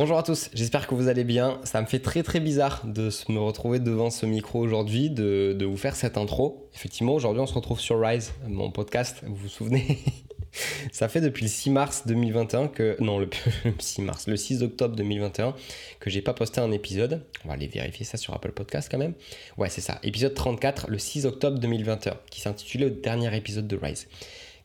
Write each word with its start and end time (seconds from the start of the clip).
Bonjour 0.00 0.16
à 0.16 0.22
tous, 0.22 0.48
j'espère 0.54 0.86
que 0.86 0.94
vous 0.94 1.08
allez 1.08 1.24
bien. 1.24 1.60
Ça 1.64 1.80
me 1.80 1.86
fait 1.88 1.98
très 1.98 2.22
très 2.22 2.38
bizarre 2.38 2.86
de 2.86 3.10
me 3.28 3.40
retrouver 3.40 3.80
devant 3.80 4.10
ce 4.10 4.26
micro 4.26 4.60
aujourd'hui, 4.60 5.10
de, 5.10 5.58
vous 5.60 5.76
faire 5.76 5.96
cette 5.96 6.16
intro. 6.16 6.70
Effectivement, 6.72 7.14
aujourd'hui 7.14 7.42
on 7.42 7.48
se 7.48 7.54
retrouve 7.54 7.80
sur 7.80 8.00
Rise, 8.00 8.32
mon 8.46 8.70
podcast, 8.70 9.16
vous 9.26 9.34
vous 9.34 9.48
souvenez? 9.48 9.98
Ça 10.92 11.08
fait 11.08 11.20
depuis 11.20 11.42
le 11.42 11.48
6 11.50 11.70
mars 11.70 12.06
2021 12.06 12.68
que... 12.68 12.96
Non, 13.00 13.18
le, 13.18 13.28
6 13.80 14.02
mars, 14.02 14.28
le 14.28 14.36
6 14.36 14.62
octobre 14.62 14.94
2021 14.94 15.56
que 15.98 16.10
j'ai 16.10 16.22
pas 16.22 16.32
posté 16.32 16.60
un 16.60 16.70
épisode. 16.70 17.24
On 17.44 17.48
va 17.48 17.54
aller 17.54 17.66
vérifier 17.66 18.06
ça 18.06 18.18
sur 18.18 18.32
Apple 18.34 18.52
Podcast 18.52 18.88
quand 18.88 18.98
même. 18.98 19.14
Ouais, 19.56 19.68
c'est 19.68 19.80
ça, 19.80 19.98
épisode 20.04 20.34
34, 20.34 20.90
le 20.90 20.98
6 20.98 21.26
octobre 21.26 21.58
2021, 21.58 22.18
qui 22.30 22.40
s'intitulait 22.40 22.84
le 22.84 22.92
dernier 22.92 23.36
épisode 23.36 23.66
de 23.66 23.76
Rise. 23.76 24.06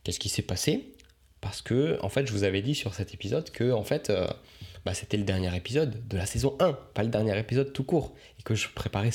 Qu'est-ce 0.04 0.20
qui 0.20 0.30
s'est 0.30 0.44
passé? 0.44 0.94
Parce 1.42 1.64
que, 1.64 1.98
en 2.04 2.10
fait, 2.10 2.28
je 2.28 2.34
vous 2.34 2.44
avais 2.44 2.62
dit 2.62 2.76
sur 2.76 2.94
cet 2.94 3.16
épisode 3.16 3.50
que, 3.50 3.72
en 3.72 3.84
fait... 3.84 4.12
Euh, 4.12 4.28
bah, 4.86 4.94
c'était 4.94 5.18
le 5.18 5.24
dernier 5.24 5.56
épisode 5.56 6.08
de 6.08 6.18
la 6.18 6.26
saison 6.26 6.56
1, 6.60 6.78
pas 6.94 7.04
le 7.04 7.10
dernier 7.10 7.38
épisode 7.38 7.72
tout 7.74 7.84
court, 7.84 8.14
et 8.40 8.44
que 8.44 8.56
je 8.56 8.68
préparais, 8.70 9.12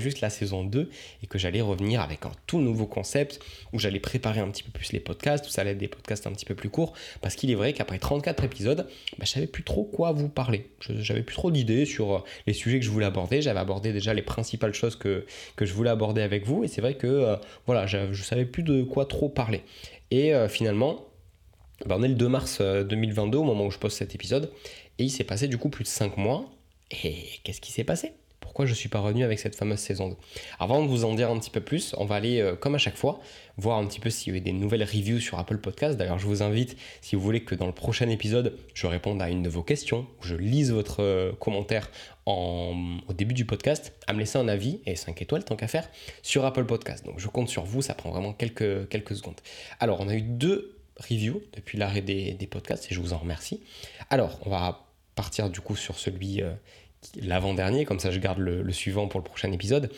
juste 0.00 0.20
la 0.20 0.30
saison 0.30 0.64
2, 0.64 0.88
et 1.22 1.26
que 1.26 1.38
j'allais 1.38 1.60
revenir 1.60 2.00
avec 2.00 2.24
un 2.26 2.32
tout 2.46 2.60
nouveau 2.60 2.86
concept, 2.86 3.40
où 3.72 3.78
j'allais 3.78 4.00
préparer 4.00 4.40
un 4.40 4.48
petit 4.50 4.62
peu 4.62 4.70
plus 4.70 4.92
les 4.92 5.00
podcasts, 5.00 5.46
où 5.46 5.50
ça 5.50 5.62
allait 5.62 5.72
être 5.72 5.78
des 5.78 5.88
podcasts 5.88 6.26
un 6.26 6.32
petit 6.32 6.44
peu 6.44 6.54
plus 6.54 6.70
courts, 6.70 6.92
parce 7.20 7.34
qu'il 7.34 7.50
est 7.50 7.54
vrai 7.54 7.72
qu'après 7.72 7.98
34 7.98 8.44
épisodes, 8.44 8.86
bah, 9.18 9.24
je 9.24 9.30
savais 9.30 9.46
plus 9.46 9.64
trop 9.64 9.84
quoi 9.84 10.12
vous 10.12 10.28
parler, 10.28 10.70
j'avais 10.80 11.22
plus 11.22 11.34
trop 11.34 11.50
d'idées 11.50 11.84
sur 11.84 12.14
euh, 12.14 12.24
les 12.46 12.52
sujets 12.52 12.78
que 12.78 12.84
je 12.84 12.90
voulais 12.90 13.06
aborder, 13.06 13.42
j'avais 13.42 13.60
abordé 13.60 13.92
déjà 13.92 14.14
les 14.14 14.22
principales 14.22 14.74
choses 14.74 14.96
que, 14.96 15.26
que 15.56 15.66
je 15.66 15.74
voulais 15.74 15.90
aborder 15.90 16.22
avec 16.22 16.46
vous, 16.46 16.62
et 16.62 16.68
c'est 16.68 16.80
vrai 16.80 16.94
que 16.94 17.06
euh, 17.06 17.36
voilà, 17.66 17.86
je, 17.86 18.12
je 18.12 18.22
savais 18.22 18.44
plus 18.44 18.62
de 18.62 18.82
quoi 18.82 19.06
trop 19.06 19.28
parler. 19.28 19.62
Et 20.10 20.34
euh, 20.34 20.48
finalement, 20.48 21.04
bah, 21.84 21.96
on 21.98 22.02
est 22.02 22.08
le 22.08 22.14
2 22.14 22.28
mars 22.28 22.60
2022 22.60 23.36
euh, 23.36 23.40
au 23.40 23.44
moment 23.44 23.66
où 23.66 23.70
je 23.70 23.78
poste 23.78 23.98
cet 23.98 24.14
épisode, 24.14 24.50
et 24.98 25.04
il 25.04 25.10
s'est 25.10 25.24
passé 25.24 25.48
du 25.48 25.58
coup 25.58 25.68
plus 25.68 25.84
de 25.84 25.88
5 25.88 26.16
mois. 26.16 26.46
Et 26.90 27.16
qu'est-ce 27.42 27.60
qui 27.60 27.72
s'est 27.72 27.84
passé? 27.84 28.12
Pourquoi 28.40 28.64
je 28.64 28.70
ne 28.70 28.76
suis 28.76 28.88
pas 28.88 29.00
revenu 29.00 29.24
avec 29.24 29.38
cette 29.38 29.56
fameuse 29.56 29.80
saison 29.80 30.08
2 30.08 30.16
Avant 30.58 30.82
de 30.82 30.88
vous 30.88 31.04
en 31.04 31.14
dire 31.14 31.30
un 31.30 31.38
petit 31.38 31.50
peu 31.50 31.60
plus, 31.60 31.94
on 31.98 32.04
va 32.04 32.14
aller, 32.14 32.40
euh, 32.40 32.54
comme 32.54 32.74
à 32.74 32.78
chaque 32.78 32.96
fois, 32.96 33.20
voir 33.58 33.76
un 33.76 33.86
petit 33.86 34.00
peu 34.00 34.08
s'il 34.08 34.32
y 34.32 34.36
a 34.36 34.38
eu 34.38 34.40
des 34.40 34.52
nouvelles 34.52 34.84
reviews 34.84 35.20
sur 35.20 35.38
Apple 35.38 35.58
Podcast. 35.58 35.98
D'ailleurs, 35.98 36.18
je 36.18 36.26
vous 36.26 36.42
invite, 36.42 36.76
si 37.02 37.16
vous 37.16 37.22
voulez 37.22 37.42
que 37.42 37.54
dans 37.54 37.66
le 37.66 37.72
prochain 37.72 38.08
épisode, 38.08 38.56
je 38.72 38.86
réponde 38.86 39.20
à 39.20 39.28
une 39.28 39.42
de 39.42 39.48
vos 39.50 39.62
questions, 39.62 40.06
je 40.22 40.36
lise 40.36 40.72
votre 40.72 41.02
euh, 41.02 41.32
commentaire 41.32 41.90
au 42.24 43.12
début 43.14 43.34
du 43.34 43.44
podcast, 43.44 43.92
à 44.08 44.12
me 44.12 44.18
laisser 44.18 44.36
un 44.36 44.48
avis, 44.48 44.80
et 44.84 44.96
5 44.96 45.22
étoiles 45.22 45.44
tant 45.44 45.54
qu'à 45.54 45.68
faire, 45.68 45.88
sur 46.22 46.44
Apple 46.44 46.64
Podcast. 46.64 47.04
Donc 47.04 47.20
je 47.20 47.28
compte 47.28 47.48
sur 47.48 47.64
vous, 47.64 47.82
ça 47.82 47.94
prend 47.94 48.10
vraiment 48.10 48.32
quelques, 48.32 48.88
quelques 48.88 49.14
secondes. 49.14 49.40
Alors, 49.78 50.00
on 50.00 50.08
a 50.08 50.14
eu 50.14 50.22
deux 50.22 50.75
review 50.98 51.42
depuis 51.54 51.78
l'arrêt 51.78 52.02
des, 52.02 52.48
podcasts 52.50 52.90
et 52.90 52.94
je 52.94 53.00
vous 53.00 53.12
en 53.12 53.18
remercie. 53.18 53.60
Alors, 54.10 54.38
on 54.46 54.50
va 54.50 54.86
partir 55.14 55.50
du 55.50 55.60
coup 55.60 55.76
sur 55.76 55.98
celui, 55.98 56.42
euh, 56.42 56.52
l'avant-dernier, 57.20 57.84
comme 57.84 58.00
ça 58.00 58.10
je 58.10 58.18
garde 58.18 58.38
le, 58.38 58.72
suivant 58.72 59.08
pour 59.08 59.20
le 59.20 59.24
prochain 59.24 59.52
épisode. 59.52 59.90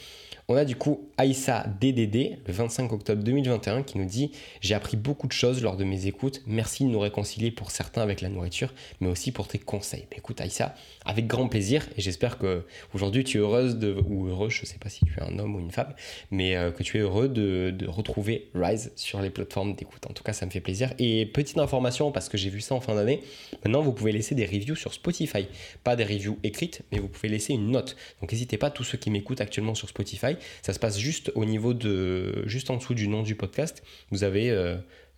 On 0.50 0.56
a 0.56 0.64
du 0.64 0.76
coup 0.76 1.10
Aïssa 1.18 1.66
DDD, 1.78 2.38
le 2.46 2.52
25 2.54 2.90
octobre 2.94 3.22
2021, 3.22 3.82
qui 3.82 3.98
nous 3.98 4.06
dit 4.06 4.32
J'ai 4.62 4.74
appris 4.74 4.96
beaucoup 4.96 5.26
de 5.26 5.32
choses 5.32 5.62
lors 5.62 5.76
de 5.76 5.84
mes 5.84 6.06
écoutes. 6.06 6.40
Merci 6.46 6.84
de 6.84 6.88
nous 6.88 7.00
réconcilier 7.00 7.50
pour 7.50 7.70
certains 7.70 8.00
avec 8.00 8.22
la 8.22 8.30
nourriture, 8.30 8.72
mais 9.02 9.08
aussi 9.08 9.30
pour 9.30 9.46
tes 9.46 9.58
conseils. 9.58 10.06
Bah, 10.10 10.16
écoute 10.16 10.40
Aïssa, 10.40 10.74
avec 11.04 11.26
grand 11.26 11.48
plaisir, 11.48 11.86
et 11.98 12.00
j'espère 12.00 12.38
que 12.38 12.64
aujourd'hui 12.94 13.24
tu 13.24 13.36
es 13.36 13.40
heureuse 13.40 13.76
de, 13.76 13.94
ou 14.08 14.28
heureux, 14.28 14.48
je 14.48 14.62
ne 14.62 14.66
sais 14.66 14.78
pas 14.78 14.88
si 14.88 15.04
tu 15.04 15.12
es 15.18 15.22
un 15.22 15.38
homme 15.38 15.54
ou 15.54 15.60
une 15.60 15.70
femme, 15.70 15.92
mais 16.30 16.56
euh, 16.56 16.70
que 16.70 16.82
tu 16.82 16.96
es 16.96 17.00
heureux 17.00 17.28
de, 17.28 17.70
de 17.70 17.86
retrouver 17.86 18.48
Rise 18.54 18.92
sur 18.96 19.20
les 19.20 19.28
plateformes 19.28 19.74
d'écoute. 19.74 20.06
En 20.08 20.14
tout 20.14 20.24
cas, 20.24 20.32
ça 20.32 20.46
me 20.46 20.50
fait 20.50 20.62
plaisir. 20.62 20.94
Et 20.98 21.26
petite 21.26 21.58
information, 21.58 22.10
parce 22.10 22.30
que 22.30 22.38
j'ai 22.38 22.48
vu 22.48 22.62
ça 22.62 22.74
en 22.74 22.80
fin 22.80 22.94
d'année, 22.94 23.22
maintenant 23.66 23.82
vous 23.82 23.92
pouvez 23.92 24.12
laisser 24.12 24.34
des 24.34 24.46
reviews 24.46 24.76
sur 24.76 24.94
Spotify. 24.94 25.46
Pas 25.84 25.94
des 25.94 26.04
reviews 26.04 26.38
écrites, 26.42 26.80
mais 26.90 27.00
vous 27.00 27.08
pouvez 27.08 27.28
laisser 27.28 27.52
une 27.52 27.70
note. 27.70 27.96
Donc 28.22 28.32
n'hésitez 28.32 28.56
pas, 28.56 28.70
tous 28.70 28.84
ceux 28.84 28.96
qui 28.96 29.10
m'écoutent 29.10 29.42
actuellement 29.42 29.74
sur 29.74 29.90
Spotify, 29.90 30.37
ça 30.62 30.72
se 30.72 30.78
passe 30.78 30.98
juste 30.98 31.32
au 31.34 31.44
niveau 31.44 31.74
de, 31.74 32.46
juste 32.46 32.70
en 32.70 32.76
dessous 32.76 32.94
du 32.94 33.08
nom 33.08 33.22
du 33.22 33.34
podcast. 33.34 33.82
Vous 34.10 34.24
avez 34.24 34.50
euh, 34.50 34.76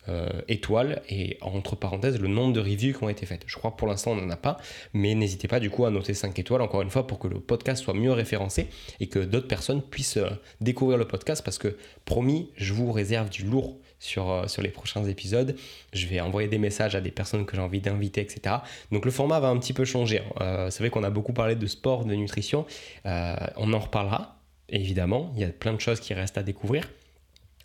euh, 0.09 0.29
étoile 0.49 1.03
et 1.11 1.37
entre 1.43 1.77
parenthèses 1.77 2.19
le 2.19 2.27
nombre 2.27 2.55
de 2.55 2.61
reviews 2.61 2.97
qui 2.97 3.05
ont 3.05 3.11
été 3.11 3.27
faites. 3.27 3.43
Je 3.47 3.57
crois 3.57 3.71
que 3.71 3.77
pour 3.77 3.87
l'instant 3.87 4.13
on 4.13 4.15
n'en 4.17 4.31
a 4.31 4.37
pas, 4.37 4.57
mais 4.95 5.15
n'hésitez 5.15 5.47
pas 5.47 5.61
du 5.61 5.69
coup 5.69 5.85
à 5.85 5.91
noter 5.91 6.15
5 6.15 6.39
étoiles 6.39 6.63
encore 6.63 6.81
une 6.81 6.89
fois 6.89 7.07
pour 7.07 7.19
que 7.19 7.29
le 7.29 7.39
podcast 7.39 7.85
soit 7.85 7.93
mieux 7.93 8.11
référencé 8.11 8.69
et 8.99 9.09
que 9.09 9.19
d'autres 9.19 9.47
personnes 9.47 9.83
puissent 9.83 10.17
euh, 10.17 10.31
découvrir 10.63 10.97
le 10.97 11.07
podcast 11.07 11.45
parce 11.45 11.59
que 11.59 11.77
promis, 12.07 12.51
je 12.57 12.73
vous 12.73 12.91
réserve 12.93 13.29
du 13.29 13.45
lourd 13.45 13.79
sur, 13.99 14.49
sur 14.49 14.63
les 14.63 14.71
prochains 14.71 15.05
épisodes. 15.05 15.55
Je 15.93 16.07
vais 16.07 16.21
envoyer 16.21 16.49
des 16.49 16.57
messages 16.57 16.95
à 16.95 17.03
des 17.03 17.11
personnes 17.11 17.45
que 17.45 17.55
j'ai 17.55 17.63
envie 17.63 17.83
d'inviter, 17.83 18.23
etc. 18.23 18.57
Donc 18.93 19.05
le 19.05 19.11
format 19.11 19.39
va 19.39 19.49
un 19.49 19.59
petit 19.59 19.75
peu 19.75 19.85
changer. 19.85 20.23
c'est 20.71 20.79
vrai 20.79 20.89
qu'on 20.89 21.05
a 21.05 21.11
beaucoup 21.11 21.35
parlé 21.35 21.55
de 21.57 21.67
sport, 21.67 22.07
de 22.07 22.15
nutrition. 22.15 22.65
on 23.05 23.73
en 23.75 23.79
reparlera 23.79 24.40
évidemment, 24.71 25.33
il 25.35 25.43
y 25.43 25.45
a 25.45 25.49
plein 25.49 25.73
de 25.73 25.81
choses 25.81 26.01
qui 26.01 26.15
restent 26.15 26.39
à 26.39 26.43
découvrir. 26.43 26.89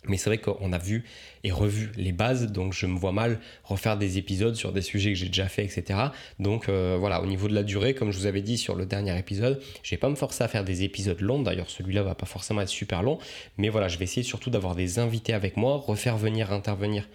Mais 0.08 0.18
c'est 0.18 0.30
vrai 0.30 0.38
qu'on 0.38 0.72
a 0.72 0.78
vu 0.78 1.04
et 1.42 1.50
revu 1.50 1.90
les 1.96 2.12
bases, 2.12 2.52
donc 2.52 2.72
je 2.72 2.86
me 2.86 2.96
vois 2.96 3.10
mal 3.10 3.40
refaire 3.64 3.96
des 3.96 4.18
épisodes 4.18 4.54
sur 4.54 4.72
des 4.72 4.82
sujets 4.82 5.10
que 5.10 5.18
j'ai 5.18 5.26
déjà 5.26 5.48
fait, 5.48 5.64
etc. 5.64 5.98
Donc 6.38 6.68
euh, 6.68 6.96
voilà, 6.98 7.20
au 7.22 7.26
niveau 7.26 7.48
de 7.48 7.54
la 7.54 7.64
durée, 7.64 7.94
comme 7.94 8.12
je 8.12 8.18
vous 8.18 8.26
avais 8.26 8.40
dit 8.40 8.56
sur 8.56 8.76
le 8.76 8.86
dernier 8.86 9.18
épisode, 9.18 9.60
je 9.82 9.90
vais 9.90 9.96
pas 9.96 10.08
me 10.08 10.14
forcer 10.14 10.44
à 10.44 10.48
faire 10.48 10.64
des 10.64 10.84
épisodes 10.84 11.20
longs. 11.20 11.42
D'ailleurs, 11.42 11.70
celui-là 11.70 12.04
va 12.04 12.14
pas 12.14 12.26
forcément 12.26 12.60
être 12.60 12.68
super 12.68 13.02
long, 13.02 13.18
mais 13.58 13.68
voilà, 13.68 13.88
je 13.88 13.98
vais 13.98 14.04
essayer 14.04 14.22
surtout 14.22 14.50
d'avoir 14.50 14.76
des 14.76 15.00
invités 15.00 15.32
avec 15.32 15.56
moi, 15.56 15.76
refaire 15.76 16.16
venir 16.16 16.52
intervenir 16.52 17.08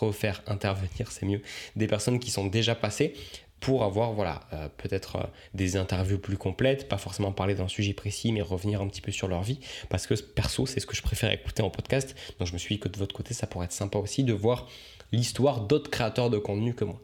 refaire 0.00 0.42
intervenir, 0.46 1.10
c'est 1.10 1.26
mieux, 1.26 1.42
des 1.76 1.86
personnes 1.86 2.18
qui 2.18 2.30
sont 2.30 2.46
déjà 2.46 2.74
passées 2.74 3.14
pour 3.60 3.84
avoir 3.84 4.12
voilà 4.12 4.40
euh, 4.52 4.68
peut-être 4.76 5.16
euh, 5.16 5.26
des 5.54 5.76
interviews 5.76 6.18
plus 6.18 6.36
complètes, 6.36 6.88
pas 6.88 6.98
forcément 6.98 7.32
parler 7.32 7.54
d'un 7.54 7.68
sujet 7.68 7.92
précis, 7.92 8.32
mais 8.32 8.42
revenir 8.42 8.80
un 8.80 8.88
petit 8.88 9.00
peu 9.00 9.12
sur 9.12 9.28
leur 9.28 9.42
vie, 9.42 9.60
parce 9.88 10.06
que 10.06 10.14
perso 10.14 10.66
c'est 10.66 10.80
ce 10.80 10.86
que 10.86 10.96
je 10.96 11.02
préfère 11.02 11.30
écouter 11.32 11.62
en 11.62 11.70
podcast, 11.70 12.14
donc 12.38 12.48
je 12.48 12.52
me 12.52 12.58
suis 12.58 12.76
dit 12.76 12.80
que 12.80 12.88
de 12.88 12.98
votre 12.98 13.14
côté 13.14 13.34
ça 13.34 13.46
pourrait 13.46 13.66
être 13.66 13.72
sympa 13.72 13.98
aussi 13.98 14.24
de 14.24 14.32
voir 14.32 14.68
l'histoire 15.12 15.62
d'autres 15.62 15.90
créateurs 15.90 16.30
de 16.30 16.38
contenu 16.38 16.74
que 16.74 16.84
moi. 16.84 17.00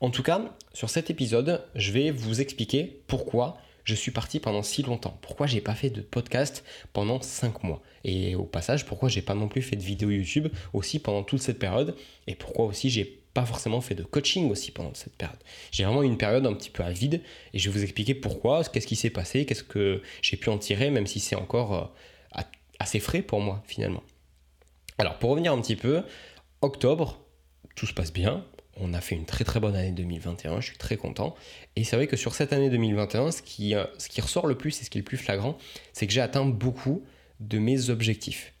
En 0.00 0.10
tout 0.10 0.22
cas, 0.22 0.42
sur 0.72 0.90
cet 0.90 1.08
épisode, 1.08 1.64
je 1.76 1.92
vais 1.92 2.10
vous 2.10 2.40
expliquer 2.40 3.00
pourquoi 3.06 3.58
je 3.84 3.94
suis 3.94 4.10
parti 4.10 4.40
pendant 4.40 4.62
si 4.62 4.82
longtemps, 4.82 5.18
pourquoi 5.20 5.46
j'ai 5.46 5.60
pas 5.60 5.74
fait 5.74 5.90
de 5.90 6.00
podcast 6.00 6.64
pendant 6.92 7.20
5 7.20 7.62
mois, 7.64 7.82
et 8.02 8.34
au 8.34 8.44
passage 8.44 8.86
pourquoi 8.86 9.08
j'ai 9.08 9.22
pas 9.22 9.34
non 9.34 9.48
plus 9.48 9.62
fait 9.62 9.76
de 9.76 9.82
vidéo 9.82 10.10
YouTube 10.10 10.48
aussi 10.72 10.98
pendant 10.98 11.22
toute 11.22 11.42
cette 11.42 11.58
période, 11.58 11.94
et 12.26 12.34
pourquoi 12.34 12.64
aussi 12.66 12.90
j'ai 12.90 13.23
pas 13.34 13.44
forcément 13.44 13.80
fait 13.80 13.96
de 13.96 14.04
coaching 14.04 14.50
aussi 14.50 14.70
pendant 14.70 14.94
cette 14.94 15.16
période. 15.16 15.38
J'ai 15.72 15.84
vraiment 15.84 16.04
eu 16.04 16.06
une 16.06 16.16
période 16.16 16.46
un 16.46 16.54
petit 16.54 16.70
peu 16.70 16.84
à 16.84 16.90
vide 16.90 17.20
et 17.52 17.58
je 17.58 17.68
vais 17.68 17.76
vous 17.76 17.82
expliquer 17.82 18.14
pourquoi, 18.14 18.62
qu'est-ce 18.64 18.86
qui 18.86 18.96
s'est 18.96 19.10
passé, 19.10 19.44
qu'est-ce 19.44 19.64
que 19.64 20.00
j'ai 20.22 20.36
pu 20.36 20.48
en 20.48 20.58
tirer, 20.58 20.90
même 20.90 21.06
si 21.06 21.18
c'est 21.18 21.34
encore 21.34 21.74
euh, 21.74 22.40
assez 22.78 23.00
frais 23.00 23.22
pour 23.22 23.40
moi 23.40 23.62
finalement. 23.66 24.02
Alors 24.98 25.18
pour 25.18 25.30
revenir 25.30 25.52
un 25.52 25.60
petit 25.60 25.76
peu, 25.76 26.02
octobre, 26.62 27.20
tout 27.74 27.86
se 27.86 27.92
passe 27.92 28.12
bien. 28.12 28.44
On 28.76 28.94
a 28.94 29.00
fait 29.00 29.14
une 29.14 29.26
très 29.26 29.44
très 29.44 29.60
bonne 29.60 29.76
année 29.76 29.92
2021, 29.92 30.60
je 30.60 30.66
suis 30.66 30.78
très 30.78 30.96
content. 30.96 31.34
Et 31.76 31.84
c'est 31.84 31.96
vrai 31.96 32.06
que 32.06 32.16
sur 32.16 32.34
cette 32.34 32.52
année 32.52 32.70
2021, 32.70 33.32
ce 33.32 33.42
qui, 33.42 33.74
euh, 33.74 33.84
ce 33.98 34.08
qui 34.08 34.20
ressort 34.20 34.46
le 34.46 34.56
plus 34.56 34.80
et 34.80 34.84
ce 34.84 34.90
qui 34.90 34.98
est 34.98 35.00
le 35.00 35.04
plus 35.04 35.16
flagrant, 35.16 35.58
c'est 35.92 36.06
que 36.06 36.12
j'ai 36.12 36.20
atteint 36.20 36.44
beaucoup 36.44 37.04
de 37.40 37.58
mes 37.58 37.90
objectifs. 37.90 38.53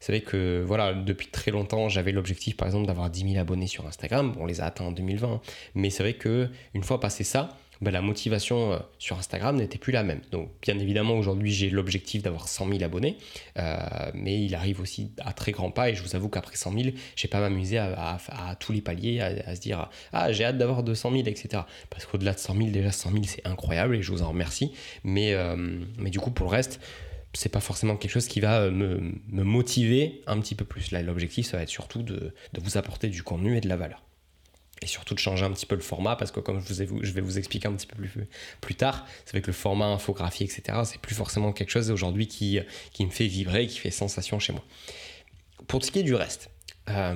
C'est 0.00 0.12
vrai 0.12 0.20
que 0.20 0.62
voilà, 0.66 0.92
depuis 0.92 1.28
très 1.28 1.50
longtemps, 1.50 1.88
j'avais 1.88 2.12
l'objectif 2.12 2.56
par 2.56 2.68
exemple 2.68 2.86
d'avoir 2.86 3.10
10 3.10 3.32
000 3.32 3.40
abonnés 3.40 3.66
sur 3.66 3.86
Instagram. 3.86 4.34
on 4.38 4.46
les 4.46 4.60
a 4.60 4.66
atteints 4.66 4.86
en 4.86 4.92
2020. 4.92 5.40
Mais 5.74 5.90
c'est 5.90 6.02
vrai 6.02 6.14
que 6.14 6.48
une 6.74 6.82
fois 6.82 7.00
passé 7.00 7.24
ça, 7.24 7.56
ben, 7.80 7.92
la 7.92 8.02
motivation 8.02 8.72
euh, 8.72 8.78
sur 8.98 9.18
Instagram 9.18 9.56
n'était 9.56 9.78
plus 9.78 9.92
la 9.92 10.02
même. 10.02 10.20
Donc 10.32 10.50
bien 10.62 10.78
évidemment 10.78 11.14
aujourd'hui 11.14 11.52
j'ai 11.52 11.70
l'objectif 11.70 12.22
d'avoir 12.22 12.48
100 12.48 12.68
000 12.70 12.82
abonnés, 12.82 13.16
euh, 13.58 13.76
mais 14.14 14.42
il 14.42 14.54
arrive 14.54 14.80
aussi 14.80 15.12
à 15.18 15.32
très 15.32 15.52
grands 15.52 15.70
pas 15.70 15.90
et 15.90 15.94
je 15.94 16.02
vous 16.02 16.16
avoue 16.16 16.28
qu'après 16.28 16.56
100 16.56 16.72
000, 16.72 16.84
je 17.14 17.22
vais 17.22 17.28
pas 17.28 17.40
m'amuser 17.40 17.78
à, 17.78 18.18
tous 18.58 18.72
les 18.72 18.80
paliers, 18.80 19.20
à, 19.20 19.54
se 19.54 19.60
dire 19.60 19.88
ah 20.12 20.32
j'ai 20.32 20.44
hâte 20.44 20.58
d'avoir 20.58 20.82
200 20.82 21.12
000 21.12 21.22
etc. 21.26 21.62
Parce 21.90 22.04
qu'au-delà 22.06 22.32
de 22.32 22.38
100 22.38 22.56
000 22.56 22.70
déjà 22.70 22.90
100 22.90 23.12
000 23.12 23.22
c'est 23.26 23.46
incroyable 23.46 23.94
et 23.94 24.02
je 24.02 24.10
vous 24.10 24.22
en 24.22 24.30
remercie. 24.30 24.72
Mais, 25.04 25.34
euh, 25.34 25.56
mais 25.98 26.10
du 26.10 26.18
coup 26.18 26.30
pour 26.30 26.46
le 26.46 26.52
reste 26.52 26.80
c'est 27.38 27.48
pas 27.48 27.60
forcément 27.60 27.96
quelque 27.96 28.10
chose 28.10 28.26
qui 28.26 28.40
va 28.40 28.62
euh, 28.62 28.70
me, 28.72 29.44
motiver 29.44 30.22
un 30.26 30.40
petit 30.40 30.56
peu 30.56 30.64
plus. 30.64 30.90
Là, 30.90 31.02
l'objectif, 31.02 31.46
ça 31.46 31.56
va 31.56 31.62
être 31.62 31.68
surtout 31.68 32.02
de, 32.02 32.34
vous 32.60 32.76
apporter 32.76 33.06
du 33.08 33.22
contenu 33.22 33.56
et 33.56 33.60
de 33.60 33.68
la 33.68 33.76
valeur. 33.76 34.02
Et 34.82 34.88
surtout 34.88 35.14
de 35.14 35.20
changer 35.20 35.44
un 35.44 35.52
petit 35.52 35.64
peu 35.64 35.76
le 35.76 35.80
format, 35.80 36.16
parce 36.16 36.32
que 36.32 36.40
comme 36.40 36.60
je, 36.60 36.82
vous 36.82 37.04
je 37.04 37.12
vais 37.12 37.20
vous 37.20 37.38
expliquer 37.38 37.68
un 37.68 37.74
petit 37.74 37.86
peu 37.86 37.94
plus, 37.94 38.10
plus 38.60 38.74
tard, 38.74 39.06
c'est 39.24 39.30
vrai 39.30 39.40
que 39.40 39.46
le 39.46 39.52
format 39.52 39.86
infographie, 39.86 40.42
etc., 40.42 40.80
c'est 40.82 41.00
plus 41.00 41.14
forcément 41.14 41.52
quelque 41.52 41.70
chose 41.70 41.92
aujourd'hui 41.92 42.26
qui, 42.26 42.58
qui 42.92 43.06
me 43.06 43.10
fait 43.10 43.28
vibrer, 43.28 43.68
qui 43.68 43.78
fait 43.78 43.92
sensation 43.92 44.40
chez 44.40 44.52
moi. 44.52 44.64
Pour 45.68 45.84
ce 45.84 45.92
qui 45.92 46.00
est 46.00 46.04
du 46.04 46.16
reste, 46.16 46.50
euh, 46.90 47.14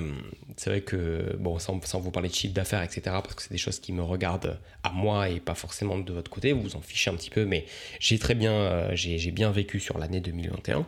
c'est 0.57 0.69
vrai 0.69 0.81
que, 0.81 1.35
bon, 1.39 1.57
sans, 1.59 1.79
vous 1.99 2.11
parler 2.11 2.29
de 2.29 2.33
chiffre 2.33 2.53
d'affaires, 2.53 2.83
etc., 2.83 3.01
parce 3.05 3.33
que 3.35 3.41
c'est 3.41 3.51
des 3.51 3.57
choses 3.57 3.79
qui 3.79 3.91
me 3.91 4.03
regardent 4.03 4.59
à 4.83 4.91
moi 4.91 5.29
et 5.29 5.39
pas 5.39 5.55
forcément 5.55 5.97
de 5.97 6.13
votre 6.13 6.29
côté, 6.29 6.53
vous 6.53 6.61
vous 6.61 6.75
en 6.75 6.81
fichez 6.81 7.09
un 7.09 7.15
petit 7.15 7.29
peu, 7.29 7.45
mais 7.45 7.65
j'ai 7.99 8.19
très 8.19 8.35
bien, 8.35 8.51
euh, 8.51 8.91
j'ai 8.93 9.31
bien 9.31 9.51
vécu 9.51 9.79
sur 9.79 9.97
l'année 9.97 10.19
2021. 10.19 10.85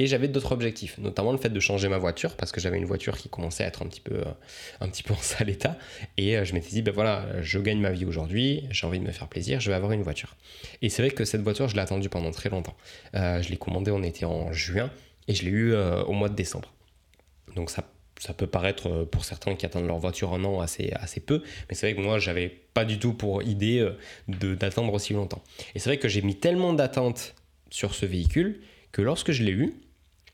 Et 0.00 0.06
j'avais 0.06 0.28
d'autres 0.28 0.52
objectifs, 0.52 0.96
notamment 0.98 1.32
le 1.32 1.38
fait 1.38 1.48
de 1.48 1.58
changer 1.58 1.88
ma 1.88 1.98
voiture, 1.98 2.36
parce 2.36 2.52
que 2.52 2.60
j'avais 2.60 2.78
une 2.78 2.84
voiture 2.84 3.18
qui 3.18 3.28
commençait 3.28 3.64
à 3.64 3.66
être 3.66 3.82
un 3.82 3.88
petit 3.88 4.00
peu, 4.00 4.14
euh, 4.14 4.24
un 4.80 4.88
petit 4.88 5.02
peu 5.02 5.12
en 5.12 5.16
sale 5.18 5.50
état. 5.50 5.76
Et 6.16 6.36
euh, 6.36 6.44
je 6.44 6.54
m'étais 6.54 6.68
dit, 6.68 6.82
ben 6.82 6.94
voilà, 6.94 7.42
je 7.42 7.58
gagne 7.58 7.80
ma 7.80 7.90
vie 7.90 8.04
aujourd'hui, 8.04 8.64
j'ai 8.70 8.86
envie 8.86 9.00
de 9.00 9.04
me 9.04 9.10
faire 9.10 9.26
plaisir, 9.26 9.58
je 9.58 9.70
vais 9.70 9.76
avoir 9.76 9.90
une 9.90 10.02
voiture. 10.02 10.36
Et 10.82 10.88
c'est 10.88 11.02
vrai 11.02 11.10
que 11.10 11.24
cette 11.24 11.42
voiture, 11.42 11.68
je 11.68 11.74
l'ai 11.74 11.82
attendue 11.82 12.08
pendant 12.08 12.30
très 12.30 12.48
longtemps. 12.48 12.76
Je 13.12 13.48
l'ai 13.48 13.56
commandée, 13.56 13.90
on 13.90 14.04
était 14.04 14.24
en 14.24 14.52
juin, 14.52 14.90
et 15.26 15.34
je 15.34 15.44
l'ai 15.44 15.50
eu 15.50 15.74
au 15.74 16.12
mois 16.12 16.28
de 16.28 16.34
décembre. 16.34 16.72
Donc 17.56 17.70
ça, 17.70 17.82
ça 18.18 18.34
peut 18.34 18.46
paraître 18.46 19.04
pour 19.04 19.24
certains 19.24 19.54
qui 19.54 19.64
attendent 19.66 19.86
leur 19.86 19.98
voiture 19.98 20.34
un 20.34 20.44
an 20.44 20.60
assez, 20.60 20.92
assez 20.94 21.20
peu, 21.20 21.42
mais 21.68 21.74
c'est 21.74 21.86
vrai 21.86 21.96
que 21.96 22.06
moi, 22.06 22.18
j'avais 22.18 22.48
pas 22.48 22.84
du 22.84 22.98
tout 22.98 23.12
pour 23.12 23.42
idée 23.42 23.88
d'attendre 24.26 24.92
aussi 24.92 25.12
longtemps. 25.12 25.42
Et 25.74 25.78
c'est 25.78 25.88
vrai 25.88 25.98
que 25.98 26.08
j'ai 26.08 26.22
mis 26.22 26.34
tellement 26.36 26.72
d'attentes 26.72 27.34
sur 27.70 27.94
ce 27.94 28.06
véhicule 28.06 28.60
que 28.92 29.02
lorsque 29.02 29.32
je 29.32 29.42
l'ai 29.42 29.52
eu, 29.52 29.74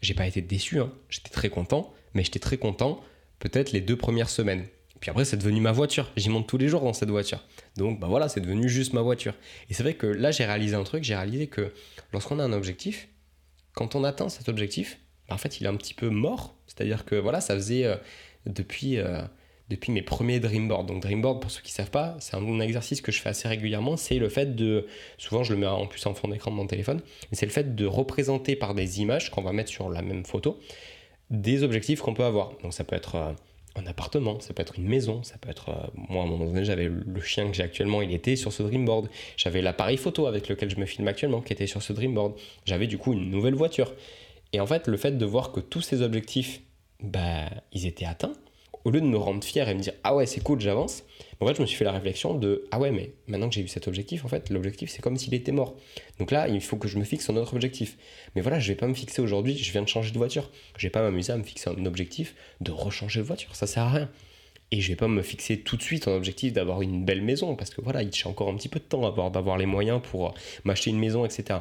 j'ai 0.00 0.14
pas 0.14 0.26
été 0.26 0.40
déçu, 0.40 0.80
hein. 0.80 0.92
j'étais 1.08 1.30
très 1.30 1.48
content, 1.48 1.92
mais 2.14 2.24
j'étais 2.24 2.38
très 2.38 2.56
content 2.56 3.02
peut-être 3.38 3.72
les 3.72 3.80
deux 3.80 3.96
premières 3.96 4.30
semaines. 4.30 4.66
Puis 5.00 5.10
après, 5.10 5.24
c'est 5.24 5.36
devenu 5.36 5.60
ma 5.60 5.72
voiture. 5.72 6.10
J'y 6.16 6.30
monte 6.30 6.46
tous 6.46 6.56
les 6.56 6.68
jours 6.68 6.82
dans 6.82 6.94
cette 6.94 7.10
voiture. 7.10 7.44
Donc, 7.76 8.00
bah 8.00 8.06
voilà, 8.06 8.28
c'est 8.28 8.40
devenu 8.40 8.68
juste 8.68 8.94
ma 8.94 9.02
voiture. 9.02 9.34
Et 9.68 9.74
c'est 9.74 9.82
vrai 9.82 9.94
que 9.94 10.06
là, 10.06 10.30
j'ai 10.30 10.46
réalisé 10.46 10.76
un 10.76 10.84
truc. 10.84 11.04
J'ai 11.04 11.14
réalisé 11.14 11.46
que 11.46 11.72
lorsqu'on 12.12 12.38
a 12.38 12.44
un 12.44 12.52
objectif, 12.52 13.08
quand 13.74 13.96
on 13.96 14.04
atteint 14.04 14.28
cet 14.30 14.48
objectif, 14.48 14.98
en 15.30 15.38
fait, 15.38 15.60
il 15.60 15.64
est 15.64 15.68
un 15.68 15.76
petit 15.76 15.94
peu 15.94 16.08
mort. 16.08 16.54
C'est-à-dire 16.66 17.04
que 17.04 17.14
voilà, 17.14 17.40
ça 17.40 17.54
faisait 17.54 17.84
euh, 17.84 17.96
depuis 18.46 18.98
euh, 18.98 19.22
depuis 19.70 19.92
mes 19.92 20.02
premiers 20.02 20.40
Dreamboard. 20.40 20.86
Donc 20.86 21.02
Dreamboard, 21.02 21.40
pour 21.40 21.50
ceux 21.50 21.62
qui 21.62 21.72
ne 21.72 21.76
savent 21.76 21.90
pas, 21.90 22.16
c'est 22.20 22.36
un, 22.36 22.60
exercice 22.60 23.00
que 23.00 23.12
je 23.12 23.20
fais 23.20 23.30
assez 23.30 23.48
régulièrement. 23.48 23.96
C'est 23.96 24.18
le 24.18 24.28
fait 24.28 24.54
de, 24.54 24.86
souvent 25.18 25.42
je 25.42 25.52
le 25.54 25.58
mets 25.58 25.66
en 25.66 25.86
plus 25.86 26.04
en 26.06 26.14
fond 26.14 26.28
d'écran 26.28 26.50
de 26.50 26.56
mon 26.56 26.66
téléphone, 26.66 27.00
c'est 27.32 27.46
le 27.46 27.52
fait 27.52 27.74
de 27.74 27.86
représenter 27.86 28.56
par 28.56 28.74
des 28.74 29.00
images 29.00 29.30
qu'on 29.30 29.42
va 29.42 29.52
mettre 29.52 29.70
sur 29.70 29.88
la 29.88 30.02
même 30.02 30.24
photo 30.24 30.58
des 31.30 31.62
objectifs 31.62 32.00
qu'on 32.02 32.14
peut 32.14 32.24
avoir. 32.24 32.52
Donc 32.62 32.74
ça 32.74 32.84
peut 32.84 32.94
être 32.94 33.14
euh, 33.14 33.32
un 33.76 33.86
appartement, 33.86 34.38
ça 34.40 34.52
peut 34.52 34.62
être 34.62 34.78
une 34.78 34.86
maison, 34.86 35.22
ça 35.22 35.36
peut 35.38 35.48
être... 35.48 35.90
Moi, 35.94 36.22
à 36.22 36.26
un 36.26 36.28
moment 36.28 36.44
donné, 36.44 36.64
j'avais 36.64 36.88
le 36.88 37.20
chien 37.20 37.48
que 37.48 37.56
j'ai 37.56 37.62
actuellement, 37.62 38.02
il 38.02 38.12
était 38.12 38.36
sur 38.36 38.52
ce 38.52 38.62
Dreamboard. 38.62 39.08
J'avais 39.36 39.62
l'appareil 39.62 39.96
photo 39.96 40.26
avec 40.26 40.48
lequel 40.48 40.70
je 40.70 40.76
me 40.76 40.86
filme 40.86 41.08
actuellement, 41.08 41.40
qui 41.40 41.52
était 41.52 41.66
sur 41.66 41.82
ce 41.82 41.92
Dreamboard. 41.92 42.34
J'avais 42.66 42.86
du 42.86 42.98
coup 42.98 43.14
une 43.14 43.30
nouvelle 43.30 43.54
voiture. 43.54 43.92
Et 44.54 44.60
en 44.60 44.66
fait, 44.66 44.86
le 44.86 44.96
fait 44.96 45.18
de 45.18 45.26
voir 45.26 45.50
que 45.50 45.58
tous 45.58 45.80
ces 45.80 46.00
objectifs, 46.00 46.60
bah, 47.02 47.50
ils 47.72 47.86
étaient 47.86 48.04
atteints, 48.04 48.34
au 48.84 48.90
lieu 48.90 49.00
de 49.00 49.06
me 49.06 49.16
rendre 49.16 49.42
fier 49.42 49.68
et 49.68 49.74
me 49.74 49.80
dire 49.80 49.94
ah 50.04 50.14
ouais 50.14 50.26
c'est 50.26 50.42
cool 50.42 50.60
j'avance 50.60 51.04
en 51.40 51.46
fait 51.46 51.54
je 51.56 51.62
me 51.62 51.66
suis 51.66 51.76
fait 51.76 51.86
la 51.86 51.92
réflexion 51.92 52.34
de 52.34 52.66
ah 52.70 52.78
ouais 52.78 52.90
mais 52.90 53.14
maintenant 53.26 53.48
que 53.48 53.54
j'ai 53.54 53.62
eu 53.62 53.68
cet 53.68 53.88
objectif 53.88 54.26
en 54.26 54.28
fait 54.28 54.50
l'objectif 54.50 54.90
c'est 54.90 55.00
comme 55.00 55.16
s'il 55.16 55.34
était 55.34 55.52
mort. 55.52 55.74
Donc 56.18 56.30
là 56.30 56.48
il 56.48 56.60
faut 56.60 56.76
que 56.76 56.86
je 56.86 56.98
me 56.98 57.04
fixe 57.04 57.28
un 57.30 57.36
autre 57.36 57.54
objectif. 57.54 57.96
Mais 58.36 58.42
voilà 58.42 58.60
je 58.60 58.68
vais 58.68 58.76
pas 58.76 58.86
me 58.86 58.94
fixer 58.94 59.22
aujourd'hui 59.22 59.56
je 59.56 59.72
viens 59.72 59.82
de 59.82 59.88
changer 59.88 60.12
de 60.12 60.18
voiture. 60.18 60.50
Je 60.76 60.86
vais 60.86 60.90
pas 60.90 61.02
m'amuser 61.02 61.32
à 61.32 61.36
me 61.36 61.42
fixer 61.42 61.70
un 61.70 61.86
objectif 61.86 62.34
de 62.60 62.70
rechanger 62.70 63.20
de 63.20 63.24
voiture 63.24 63.56
ça 63.56 63.66
sert 63.66 63.84
à 63.84 63.90
rien. 63.90 64.10
Et 64.70 64.80
je 64.80 64.88
vais 64.88 64.96
pas 64.96 65.08
me 65.08 65.22
fixer 65.22 65.60
tout 65.60 65.76
de 65.76 65.82
suite 65.82 66.06
un 66.06 66.12
objectif 66.12 66.52
d'avoir 66.52 66.82
une 66.82 67.04
belle 67.04 67.22
maison 67.22 67.56
parce 67.56 67.70
que 67.70 67.80
voilà 67.80 68.02
il 68.02 68.14
j'ai 68.14 68.28
encore 68.28 68.48
un 68.48 68.56
petit 68.56 68.68
peu 68.68 68.78
de 68.78 68.84
temps 68.84 69.06
à 69.06 69.30
d'avoir 69.30 69.56
les 69.56 69.66
moyens 69.66 70.00
pour 70.02 70.28
euh, 70.28 70.30
m'acheter 70.64 70.90
une 70.90 70.98
maison 70.98 71.24
etc 71.24 71.60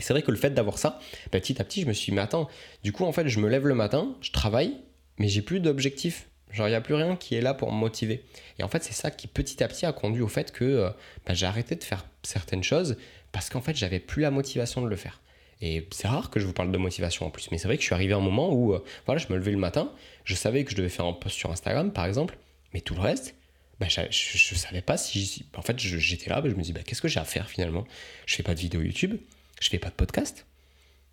et 0.00 0.02
c'est 0.02 0.14
vrai 0.14 0.22
que 0.22 0.30
le 0.30 0.38
fait 0.38 0.50
d'avoir 0.50 0.78
ça, 0.78 0.98
petit 1.30 1.60
à 1.60 1.64
petit, 1.64 1.82
je 1.82 1.86
me 1.86 1.92
suis 1.92 2.10
dit, 2.10 2.16
mais 2.16 2.22
attends, 2.22 2.48
du 2.82 2.90
coup, 2.90 3.04
en 3.04 3.12
fait, 3.12 3.28
je 3.28 3.38
me 3.38 3.48
lève 3.48 3.66
le 3.66 3.74
matin, 3.74 4.16
je 4.22 4.32
travaille, 4.32 4.74
mais 5.18 5.28
j'ai 5.28 5.42
plus 5.42 5.60
d'objectif 5.60 6.26
Genre, 6.52 6.66
il 6.66 6.70
n'y 6.70 6.76
a 6.76 6.80
plus 6.80 6.94
rien 6.94 7.16
qui 7.16 7.36
est 7.36 7.40
là 7.40 7.54
pour 7.54 7.72
me 7.72 7.78
motiver. 7.78 8.24
Et 8.58 8.64
en 8.64 8.68
fait, 8.68 8.82
c'est 8.82 8.92
ça 8.92 9.10
qui 9.10 9.28
petit 9.28 9.62
à 9.62 9.68
petit 9.68 9.86
a 9.86 9.92
conduit 9.92 10.22
au 10.22 10.28
fait 10.28 10.50
que 10.50 10.64
euh, 10.64 10.90
bah, 11.24 11.32
j'ai 11.34 11.46
arrêté 11.46 11.76
de 11.76 11.84
faire 11.84 12.04
certaines 12.22 12.64
choses 12.64 12.96
parce 13.30 13.50
qu'en 13.50 13.60
fait, 13.60 13.76
j'avais 13.76 14.00
plus 14.00 14.22
la 14.22 14.30
motivation 14.30 14.82
de 14.82 14.88
le 14.88 14.96
faire. 14.96 15.20
Et 15.60 15.86
c'est 15.92 16.08
rare 16.08 16.30
que 16.30 16.40
je 16.40 16.46
vous 16.46 16.52
parle 16.52 16.72
de 16.72 16.78
motivation 16.78 17.26
en 17.26 17.30
plus, 17.30 17.50
mais 17.52 17.58
c'est 17.58 17.68
vrai 17.68 17.76
que 17.76 17.82
je 17.82 17.86
suis 17.86 17.94
arrivé 17.94 18.14
à 18.14 18.16
un 18.16 18.20
moment 18.20 18.52
où 18.52 18.74
euh, 18.74 18.82
voilà, 19.06 19.20
je 19.20 19.32
me 19.32 19.36
levais 19.36 19.50
le 19.50 19.58
matin, 19.58 19.92
je 20.24 20.34
savais 20.34 20.64
que 20.64 20.70
je 20.70 20.76
devais 20.76 20.88
faire 20.88 21.04
un 21.04 21.12
post 21.12 21.36
sur 21.36 21.52
Instagram 21.52 21.92
par 21.92 22.06
exemple, 22.06 22.38
mais 22.72 22.80
tout 22.80 22.94
le 22.94 23.00
reste, 23.00 23.34
bah, 23.78 23.86
je, 23.88 24.00
ne 24.00 24.58
savais 24.58 24.80
pas 24.82 24.96
si. 24.96 25.46
En 25.56 25.62
fait, 25.62 25.78
j'étais 25.78 26.30
là, 26.30 26.40
bah, 26.40 26.48
je 26.50 26.54
me 26.54 26.62
dis, 26.62 26.72
bah, 26.72 26.80
qu'est-ce 26.84 27.02
que 27.02 27.08
j'ai 27.08 27.20
à 27.20 27.24
faire 27.24 27.48
finalement? 27.48 27.84
Je 28.26 28.34
fais 28.34 28.42
pas 28.42 28.54
de 28.54 28.60
vidéo 28.60 28.80
YouTube, 28.80 29.18
je 29.60 29.68
fais 29.68 29.78
pas 29.78 29.90
de 29.90 29.94
podcast. 29.94 30.46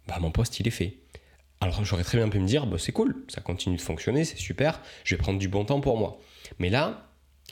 Bah, 0.07 0.17
mon 0.19 0.31
post, 0.31 0.59
il 0.59 0.67
est 0.67 0.71
fait. 0.71 0.97
Alors 1.59 1.83
j'aurais 1.83 2.03
très 2.03 2.17
bien 2.17 2.29
pu 2.29 2.39
me 2.39 2.47
dire, 2.47 2.65
bah, 2.65 2.77
c'est 2.79 2.91
cool, 2.91 3.23
ça 3.27 3.41
continue 3.41 3.77
de 3.77 3.81
fonctionner, 3.81 4.25
c'est 4.25 4.37
super, 4.37 4.79
je 5.03 5.15
vais 5.15 5.21
prendre 5.21 5.39
du 5.39 5.47
bon 5.47 5.65
temps 5.65 5.81
pour 5.81 5.97
moi. 5.97 6.19
Mais 6.59 6.69
là, 6.69 7.11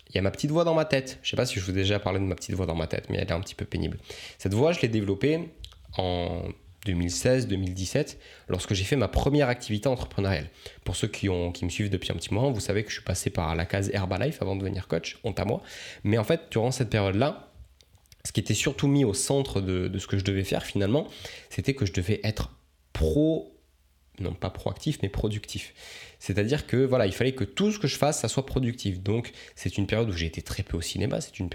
il 0.10 0.16
y 0.16 0.20
a 0.20 0.22
ma 0.22 0.32
petite 0.32 0.52
voix 0.52 0.64
dans 0.64 0.76
ma 0.76 0.86
tête. 0.86 1.20
Je 1.24 1.30
sais 1.30 1.38
pas 1.38 1.46
si 1.46 1.60
je 1.60 1.66
vous 1.66 1.72
ai 1.72 1.74
déjà 1.74 2.00
parlé 2.00 2.20
de 2.20 2.26
ma 2.26 2.36
petite 2.36 2.56
voix 2.56 2.66
dans 2.66 2.76
ma 2.76 2.88
tête, 2.88 3.10
mais 3.10 3.18
elle 3.18 3.28
est 3.28 3.32
un 3.32 3.40
petit 3.40 3.56
peu 3.56 3.66
pénible. 3.66 3.98
Cette 4.38 4.54
voix, 4.54 4.72
je 4.74 4.82
l'ai 4.82 4.88
développée 4.88 5.50
en 5.98 6.44
2016-2017, 6.86 8.18
lorsque 8.48 8.74
j'ai 8.74 8.84
fait 8.84 8.96
ma 8.96 9.08
première 9.08 9.50
activité 9.50 9.90
entrepreneuriale. 9.90 10.50
Pour 10.84 10.96
ceux 10.96 11.08
qui, 11.08 11.30
ont, 11.30 11.52
qui 11.52 11.66
me 11.66 11.70
suivent 11.70 11.90
depuis 11.90 12.12
un 12.12 12.16
petit 12.16 12.34
moment, 12.34 12.52
vous 12.52 12.60
savez 12.60 12.84
que 12.84 12.90
je 12.90 12.96
suis 12.96 13.04
passé 13.04 13.32
par 13.32 13.56
la 13.56 13.66
case 13.66 13.90
Herbalife 13.92 14.42
avant 14.42 14.56
de 14.56 14.62
devenir 14.62 14.88
coach, 14.88 15.18
honte 15.24 15.40
à 15.40 15.46
moi. 15.46 15.62
Mais 16.04 16.20
en 16.20 16.24
fait, 16.24 16.42
durant 16.52 16.70
cette 16.70 16.92
période-là, 16.92 17.52
ce 18.26 18.32
qui 18.32 18.40
était 18.40 18.54
surtout 18.54 18.88
mis 18.88 19.06
au 19.06 19.14
centre 19.14 19.62
de, 19.62 19.98
ce 19.98 20.08
que 20.08 20.18
je 20.18 20.26
devais 20.26 20.44
faire 20.44 20.66
finalement, 20.66 21.08
c'était 21.50 21.74
que 21.74 21.86
je 21.86 21.94
devais 21.94 22.20
être 22.24 22.52
pro 22.92 23.52
non 24.20 24.34
pas 24.34 24.50
proactif, 24.50 25.00
mais 25.04 25.10
productif. 25.10 25.74
C'est-à-dire 26.20 26.68
que 26.68 26.78
voilà, 26.78 27.06
il 27.06 27.12
fallait 27.12 27.34
que 27.34 27.44
tout 27.44 27.72
ce 27.72 27.80
que 27.80 27.88
je 27.88 27.98
fasse, 27.98 28.22
ça 28.22 28.30
soit 28.30 28.46
productif. 28.46 29.02
Donc 29.02 29.32
c'est 29.56 29.78
une 29.78 29.88
période 29.88 30.10
où 30.10 30.14
j'ai 30.14 30.26
été 30.26 30.42
très 30.42 30.64
peu 30.64 30.78
au 30.78 30.82
cinéma, 30.82 31.20
c'est 31.22 31.38
une, 31.40 31.50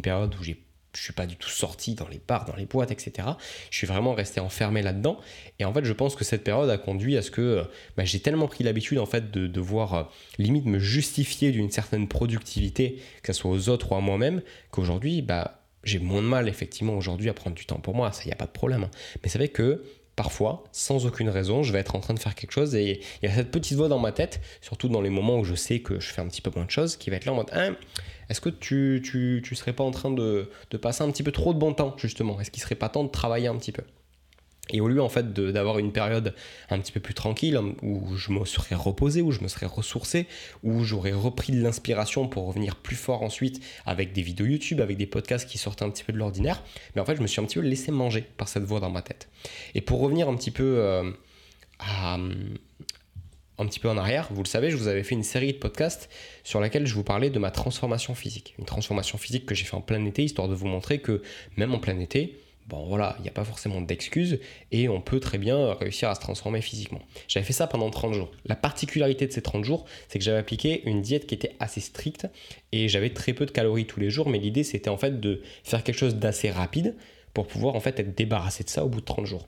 période 0.00 0.34
où 0.34 0.42
j'ai 0.42 0.62
je 0.96 1.02
suis 1.02 1.12
pas 1.12 1.26
du 1.26 1.36
tout 1.36 1.48
sorti 1.48 1.94
dans 1.94 2.06
les 2.08 2.20
bars, 2.26 2.44
dans 2.44 2.54
les 2.54 2.66
boîtes, 2.66 2.92
etc. 2.92 3.28
Je 3.70 3.76
suis 3.76 3.86
vraiment 3.86 4.14
resté 4.14 4.40
enfermé 4.40 4.80
là-dedans. 4.80 5.18
Et 5.58 5.64
en 5.64 5.72
fait, 5.74 5.84
je 5.84 5.92
pense 5.92 6.14
que 6.14 6.24
cette 6.24 6.44
période 6.44 6.70
a 6.70 6.78
conduit 6.78 7.16
à 7.16 7.22
ce 7.22 7.32
que 7.32 7.64
bah, 7.96 8.04
j'ai 8.04 8.20
tellement 8.20 8.46
pris 8.46 8.62
l'habitude 8.64 8.98
en 8.98 9.06
fait 9.06 9.30
de 9.30 9.48
devoir 9.48 9.94
euh, 9.94 10.02
limite 10.38 10.66
me 10.66 10.78
justifier 10.78 11.50
d'une 11.50 11.70
certaine 11.70 12.06
productivité, 12.06 13.02
que 13.22 13.32
ce 13.32 13.40
soit 13.40 13.50
aux 13.50 13.68
autres 13.68 13.90
ou 13.92 13.96
à 13.96 14.00
moi-même, 14.00 14.40
qu'aujourd'hui, 14.70 15.20
bah, 15.20 15.63
j'ai 15.84 15.98
moins 15.98 16.22
de 16.22 16.26
mal 16.26 16.48
effectivement 16.48 16.96
aujourd'hui 16.96 17.28
à 17.28 17.34
prendre 17.34 17.56
du 17.56 17.66
temps 17.66 17.78
pour 17.78 17.94
moi. 17.94 18.12
Ça, 18.12 18.24
n'y 18.24 18.32
a 18.32 18.36
pas 18.36 18.46
de 18.46 18.50
problème. 18.50 18.84
Hein. 18.84 18.90
Mais 19.22 19.28
c'est 19.28 19.38
vrai 19.38 19.48
que 19.48 19.82
parfois, 20.16 20.64
sans 20.72 21.06
aucune 21.06 21.28
raison, 21.28 21.62
je 21.62 21.72
vais 21.72 21.80
être 21.80 21.96
en 21.96 22.00
train 22.00 22.14
de 22.14 22.18
faire 22.18 22.34
quelque 22.34 22.52
chose 22.52 22.74
et 22.74 23.00
il 23.22 23.28
y 23.28 23.32
a 23.32 23.34
cette 23.34 23.50
petite 23.50 23.76
voix 23.76 23.88
dans 23.88 23.98
ma 23.98 24.12
tête, 24.12 24.40
surtout 24.60 24.88
dans 24.88 25.00
les 25.00 25.10
moments 25.10 25.38
où 25.38 25.44
je 25.44 25.54
sais 25.54 25.80
que 25.80 26.00
je 26.00 26.12
fais 26.12 26.20
un 26.20 26.28
petit 26.28 26.40
peu 26.40 26.50
moins 26.54 26.64
de 26.64 26.70
choses, 26.70 26.96
qui 26.96 27.10
va 27.10 27.16
être 27.16 27.24
là 27.24 27.32
en 27.32 27.36
mode 27.36 27.50
hein, 27.52 27.76
est-ce 28.28 28.40
que 28.40 28.48
tu, 28.48 29.02
tu, 29.04 29.54
serais 29.54 29.72
pas 29.72 29.84
en 29.84 29.90
train 29.90 30.10
de, 30.10 30.48
passer 30.80 31.02
un 31.02 31.10
petit 31.10 31.22
peu 31.22 31.32
trop 31.32 31.52
de 31.52 31.58
bon 31.58 31.74
temps, 31.74 31.94
justement? 31.98 32.40
Est-ce 32.40 32.50
qu'il 32.50 32.62
serait 32.62 32.74
pas 32.74 32.88
temps 32.88 33.04
de 33.04 33.10
travailler 33.10 33.48
un 33.48 33.56
petit 33.56 33.72
peu? 33.72 33.82
Et 34.70 34.80
au 34.80 34.88
lieu 34.88 35.02
en 35.02 35.08
fait 35.08 35.32
d'avoir 35.32 35.78
une 35.78 35.92
période 35.92 36.34
un 36.70 36.78
petit 36.78 36.92
peu 36.92 37.00
plus 37.00 37.14
tranquille 37.14 37.56
hein, 37.56 37.74
où 37.82 38.16
je 38.16 38.32
me 38.32 38.44
serais 38.44 38.74
reposé, 38.74 39.20
où 39.20 39.30
je 39.30 39.40
me 39.40 39.48
serais 39.48 39.66
ressourcé, 39.66 40.26
où 40.62 40.84
j'aurais 40.84 41.12
repris 41.12 41.52
de 41.52 41.62
l'inspiration 41.62 42.28
pour 42.28 42.46
revenir 42.46 42.76
plus 42.76 42.96
fort 42.96 43.22
ensuite 43.22 43.62
avec 43.84 44.12
des 44.12 44.22
vidéos 44.22 44.46
YouTube, 44.46 44.80
avec 44.80 44.96
des 44.96 45.06
podcasts 45.06 45.48
qui 45.48 45.58
sortaient 45.58 45.84
un 45.84 45.90
petit 45.90 46.04
peu 46.04 46.12
de 46.12 46.18
l'ordinaire, 46.18 46.62
mais 46.94 47.02
en 47.02 47.04
fait 47.04 47.16
je 47.16 47.22
me 47.22 47.26
suis 47.26 47.40
un 47.40 47.44
petit 47.44 47.58
peu 47.58 47.64
laissé 47.64 47.92
manger 47.92 48.22
par 48.22 48.48
cette 48.48 48.64
voix 48.64 48.80
dans 48.80 48.90
ma 48.90 49.02
tête. 49.02 49.28
Et 49.74 49.80
pour 49.80 50.00
revenir 50.00 50.28
un 50.28 50.36
petit 50.36 50.50
peu 50.50 50.78
euh, 50.78 51.10
un 53.58 53.66
petit 53.66 53.80
peu 53.80 53.88
en 53.88 53.96
arrière, 53.96 54.28
vous 54.30 54.42
le 54.42 54.48
savez, 54.48 54.70
je 54.70 54.76
vous 54.76 54.88
avais 54.88 55.02
fait 55.02 55.14
une 55.14 55.22
série 55.22 55.52
de 55.52 55.58
podcasts 55.58 56.08
sur 56.42 56.60
laquelle 56.60 56.86
je 56.86 56.94
vous 56.94 57.04
parlais 57.04 57.30
de 57.30 57.38
ma 57.38 57.50
transformation 57.50 58.14
physique. 58.14 58.54
Une 58.58 58.64
transformation 58.64 59.18
physique 59.18 59.46
que 59.46 59.54
j'ai 59.54 59.64
fait 59.64 59.76
en 59.76 59.80
plein 59.80 60.04
été, 60.04 60.24
histoire 60.24 60.48
de 60.48 60.54
vous 60.54 60.66
montrer 60.66 60.98
que 61.00 61.22
même 61.56 61.74
en 61.74 61.78
plein 61.78 61.98
été, 62.00 62.40
bon 62.68 62.86
voilà, 62.86 63.14
il 63.18 63.22
n'y 63.22 63.28
a 63.28 63.32
pas 63.32 63.44
forcément 63.44 63.80
d'excuses 63.80 64.40
et 64.72 64.88
on 64.88 65.00
peut 65.00 65.20
très 65.20 65.38
bien 65.38 65.74
réussir 65.74 66.08
à 66.08 66.14
se 66.14 66.20
transformer 66.20 66.60
physiquement. 66.60 67.00
J'avais 67.28 67.44
fait 67.44 67.52
ça 67.52 67.66
pendant 67.66 67.90
30 67.90 68.14
jours. 68.14 68.30
La 68.46 68.56
particularité 68.56 69.26
de 69.26 69.32
ces 69.32 69.42
30 69.42 69.64
jours, 69.64 69.84
c'est 70.08 70.18
que 70.18 70.24
j'avais 70.24 70.38
appliqué 70.38 70.82
une 70.88 71.02
diète 71.02 71.26
qui 71.26 71.34
était 71.34 71.56
assez 71.60 71.80
stricte 71.80 72.26
et 72.72 72.88
j'avais 72.88 73.10
très 73.10 73.32
peu 73.32 73.46
de 73.46 73.50
calories 73.50 73.86
tous 73.86 74.00
les 74.00 74.10
jours, 74.10 74.28
mais 74.28 74.38
l'idée 74.38 74.64
c'était 74.64 74.90
en 74.90 74.96
fait 74.96 75.20
de 75.20 75.42
faire 75.62 75.82
quelque 75.84 75.98
chose 75.98 76.16
d'assez 76.16 76.50
rapide 76.50 76.96
pour 77.34 77.46
pouvoir 77.46 77.74
en 77.74 77.80
fait 77.80 77.98
être 78.00 78.14
débarrassé 78.14 78.64
de 78.64 78.68
ça 78.68 78.84
au 78.84 78.88
bout 78.88 79.00
de 79.00 79.06
30 79.06 79.26
jours. 79.26 79.46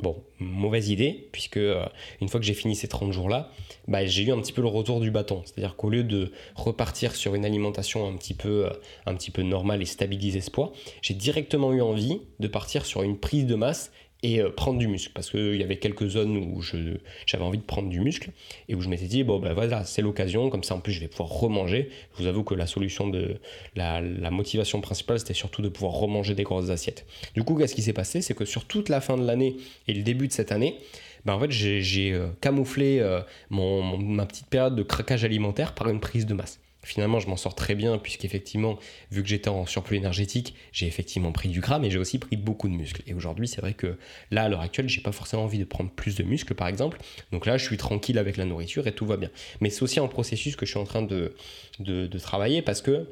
Bon, 0.00 0.22
mauvaise 0.38 0.90
idée, 0.90 1.28
puisque 1.32 1.56
euh, 1.56 1.84
une 2.20 2.28
fois 2.28 2.38
que 2.38 2.46
j'ai 2.46 2.54
fini 2.54 2.76
ces 2.76 2.86
30 2.86 3.12
jours-là, 3.12 3.50
bah, 3.88 4.06
j'ai 4.06 4.22
eu 4.22 4.32
un 4.32 4.40
petit 4.40 4.52
peu 4.52 4.62
le 4.62 4.68
retour 4.68 5.00
du 5.00 5.10
bâton. 5.10 5.42
C'est-à-dire 5.44 5.74
qu'au 5.74 5.90
lieu 5.90 6.04
de 6.04 6.30
repartir 6.54 7.16
sur 7.16 7.34
une 7.34 7.44
alimentation 7.44 8.08
un 8.08 8.16
petit 8.16 8.34
peu, 8.34 8.66
euh, 8.66 8.70
un 9.06 9.14
petit 9.14 9.32
peu 9.32 9.42
normale 9.42 9.82
et 9.82 9.86
stabiliser 9.86 10.40
ce 10.40 10.52
poids, 10.52 10.72
j'ai 11.02 11.14
directement 11.14 11.72
eu 11.72 11.80
envie 11.80 12.20
de 12.38 12.46
partir 12.46 12.86
sur 12.86 13.02
une 13.02 13.18
prise 13.18 13.46
de 13.46 13.56
masse 13.56 13.90
et 14.22 14.40
euh, 14.40 14.50
prendre 14.50 14.78
du 14.78 14.88
muscle. 14.88 15.12
Parce 15.14 15.30
qu'il 15.30 15.56
y 15.56 15.62
avait 15.62 15.78
quelques 15.78 16.06
zones 16.08 16.36
où 16.36 16.62
j'avais 16.62 17.44
envie 17.44 17.58
de 17.58 17.62
prendre 17.62 17.88
du 17.88 18.00
muscle 18.00 18.30
et 18.68 18.74
où 18.74 18.80
je 18.80 18.88
m'étais 18.88 19.06
dit 19.06 19.24
bon 19.24 19.38
ben 19.38 19.52
voilà 19.52 19.84
c'est 19.84 20.02
l'occasion. 20.02 20.50
Comme 20.50 20.64
ça 20.64 20.74
en 20.74 20.80
plus 20.80 20.92
je 20.92 21.00
vais 21.00 21.08
pouvoir 21.08 21.30
remanger. 21.30 21.90
Je 22.16 22.22
vous 22.22 22.28
avoue 22.28 22.44
que 22.44 22.54
la 22.54 22.66
solution 22.66 23.08
de 23.08 23.36
la, 23.76 24.00
motivation 24.30 24.80
principale 24.80 25.18
c'était 25.18 25.34
surtout 25.34 25.62
de 25.62 25.68
pouvoir 25.68 25.92
remanger 25.92 26.34
des 26.34 26.44
grosses 26.44 26.70
assiettes. 26.70 27.06
Du 27.34 27.42
coup 27.42 27.54
qu'est-ce 27.56 27.74
qui 27.74 27.82
s'est 27.82 27.92
passé? 27.92 28.20
C'est 28.22 28.34
que 28.34 28.44
sur 28.44 28.64
toute 28.64 28.88
la 28.88 29.00
fin 29.00 29.16
de 29.16 29.24
l'année 29.24 29.56
et 29.86 29.94
le 29.94 30.02
début 30.02 30.28
de 30.28 30.32
cette 30.32 30.52
année 30.52 30.76
ben 31.24 31.34
en 31.34 31.40
fait 31.40 31.50
j'ai 31.50 32.12
euh, 32.12 32.28
camouflé 32.40 33.00
euh, 33.00 33.20
mon, 33.50 33.98
ma 33.98 34.26
petite 34.26 34.46
période 34.46 34.76
de 34.76 34.82
craquage 34.82 35.24
alimentaire 35.24 35.74
par 35.74 35.88
une 35.88 36.00
prise 36.00 36.26
de 36.26 36.34
masse 36.34 36.60
Finalement, 36.88 37.20
je 37.20 37.28
m'en 37.28 37.36
sors 37.36 37.54
très 37.54 37.74
bien 37.74 37.98
puisqu'effectivement, 37.98 38.78
vu 39.10 39.22
que 39.22 39.28
j'étais 39.28 39.50
en 39.50 39.66
surplus 39.66 39.98
énergétique, 39.98 40.54
j'ai 40.72 40.86
effectivement 40.86 41.32
pris 41.32 41.50
du 41.50 41.60
gras, 41.60 41.78
mais 41.78 41.90
j'ai 41.90 41.98
aussi 41.98 42.18
pris 42.18 42.36
beaucoup 42.36 42.66
de 42.66 42.72
muscles. 42.72 43.02
Et 43.06 43.12
aujourd'hui, 43.12 43.46
c'est 43.46 43.60
vrai 43.60 43.74
que 43.74 43.98
là, 44.30 44.44
à 44.44 44.48
l'heure 44.48 44.62
actuelle, 44.62 44.88
j'ai 44.88 45.02
pas 45.02 45.12
forcément 45.12 45.44
envie 45.44 45.58
de 45.58 45.64
prendre 45.64 45.90
plus 45.90 46.14
de 46.16 46.22
muscles, 46.22 46.54
par 46.54 46.66
exemple. 46.66 46.98
Donc 47.30 47.44
là, 47.44 47.58
je 47.58 47.64
suis 47.66 47.76
tranquille 47.76 48.16
avec 48.16 48.38
la 48.38 48.46
nourriture 48.46 48.86
et 48.86 48.92
tout 48.92 49.04
va 49.04 49.18
bien. 49.18 49.28
Mais 49.60 49.68
c'est 49.68 49.82
aussi 49.82 50.00
un 50.00 50.06
processus 50.06 50.56
que 50.56 50.64
je 50.64 50.70
suis 50.70 50.80
en 50.80 50.84
train 50.84 51.02
de, 51.02 51.34
de 51.78 52.18
travailler 52.18 52.62
parce 52.62 52.80
que 52.80 53.06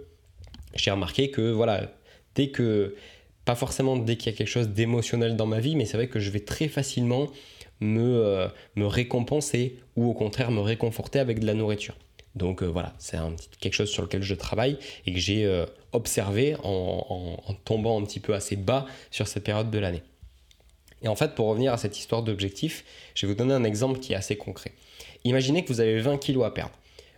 j'ai 0.74 0.90
remarqué 0.90 1.30
que 1.30 1.50
voilà, 1.50 1.92
dès 2.34 2.48
que 2.48 2.94
pas 3.44 3.54
forcément 3.54 3.98
dès 3.98 4.16
qu'il 4.16 4.32
y 4.32 4.34
a 4.34 4.38
quelque 4.38 4.48
chose 4.48 4.70
d'émotionnel 4.70 5.36
dans 5.36 5.46
ma 5.46 5.60
vie, 5.60 5.76
mais 5.76 5.84
c'est 5.84 5.98
vrai 5.98 6.08
que 6.08 6.18
je 6.18 6.30
vais 6.30 6.40
très 6.40 6.68
facilement 6.68 7.28
me, 7.80 8.24
euh, 8.24 8.48
me 8.74 8.86
récompenser 8.86 9.78
ou 9.96 10.08
au 10.08 10.14
contraire 10.14 10.50
me 10.50 10.60
réconforter 10.60 11.18
avec 11.18 11.40
de 11.40 11.46
la 11.46 11.52
nourriture. 11.52 11.94
Donc 12.36 12.62
euh, 12.62 12.66
voilà, 12.66 12.92
c'est 12.98 13.18
quelque 13.60 13.72
chose 13.72 13.88
sur 13.88 14.02
lequel 14.02 14.22
je 14.22 14.34
travaille 14.34 14.78
et 15.06 15.12
que 15.12 15.18
j'ai 15.18 15.44
euh, 15.46 15.64
observé 15.92 16.54
en, 16.62 17.40
en, 17.46 17.54
tombant 17.64 18.00
un 18.00 18.04
petit 18.04 18.20
peu 18.20 18.34
assez 18.34 18.56
bas 18.56 18.86
sur 19.10 19.26
cette 19.26 19.42
période 19.42 19.70
de 19.70 19.78
l'année. 19.78 20.02
Et 21.02 21.08
en 21.08 21.16
fait, 21.16 21.34
pour 21.34 21.46
revenir 21.46 21.72
à 21.72 21.78
cette 21.78 21.98
histoire 21.98 22.22
d'objectif, 22.22 22.84
je 23.14 23.26
vais 23.26 23.32
vous 23.32 23.38
donner 23.38 23.54
un 23.54 23.64
exemple 23.64 24.00
qui 24.00 24.12
est 24.12 24.16
assez 24.16 24.36
concret. 24.36 24.72
Imaginez 25.24 25.64
que 25.64 25.68
vous 25.68 25.80
avez 25.80 25.98
20 26.00 26.18
kilos 26.18 26.44
à 26.44 26.50
perdre. 26.50 26.74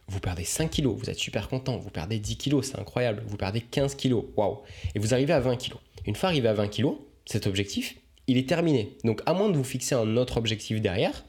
Vous 0.07 0.21
perdez 0.21 0.45
5 0.45 0.71
kilos, 0.71 0.97
vous 0.97 1.11
êtes 1.11 1.19
super 1.19 1.49
content. 1.49 1.77
Vous 1.77 1.91
perdez 1.91 2.19
10 2.19 2.37
kilos, 2.37 2.71
c'est 2.71 2.79
incroyable. 2.79 3.23
Vous 3.27 3.37
perdez 3.37 3.61
15 3.61 3.95
kilos, 3.97 4.25
waouh. 4.37 4.61
Et 4.95 4.99
vous 4.99 5.13
arrivez 5.15 5.33
à 5.33 5.41
20 5.41 5.57
kilos. 5.57 5.81
Une 6.07 6.15
fois 6.15 6.31
arrivé 6.31 6.49
à 6.49 6.55
20 6.55 6.69
kg, 6.69 6.93
cet 7.27 7.47
objectif, 7.47 7.97
il 8.27 8.39
est 8.39 8.49
terminé. 8.49 8.97
Donc 9.05 9.21
à 9.27 9.35
moins 9.35 9.51
de 9.51 9.57
vous 9.57 9.65
fixer 9.65 9.95
un 9.95 10.17
autre 10.17 10.39
objectif 10.39 10.81
derrière, 10.81 11.25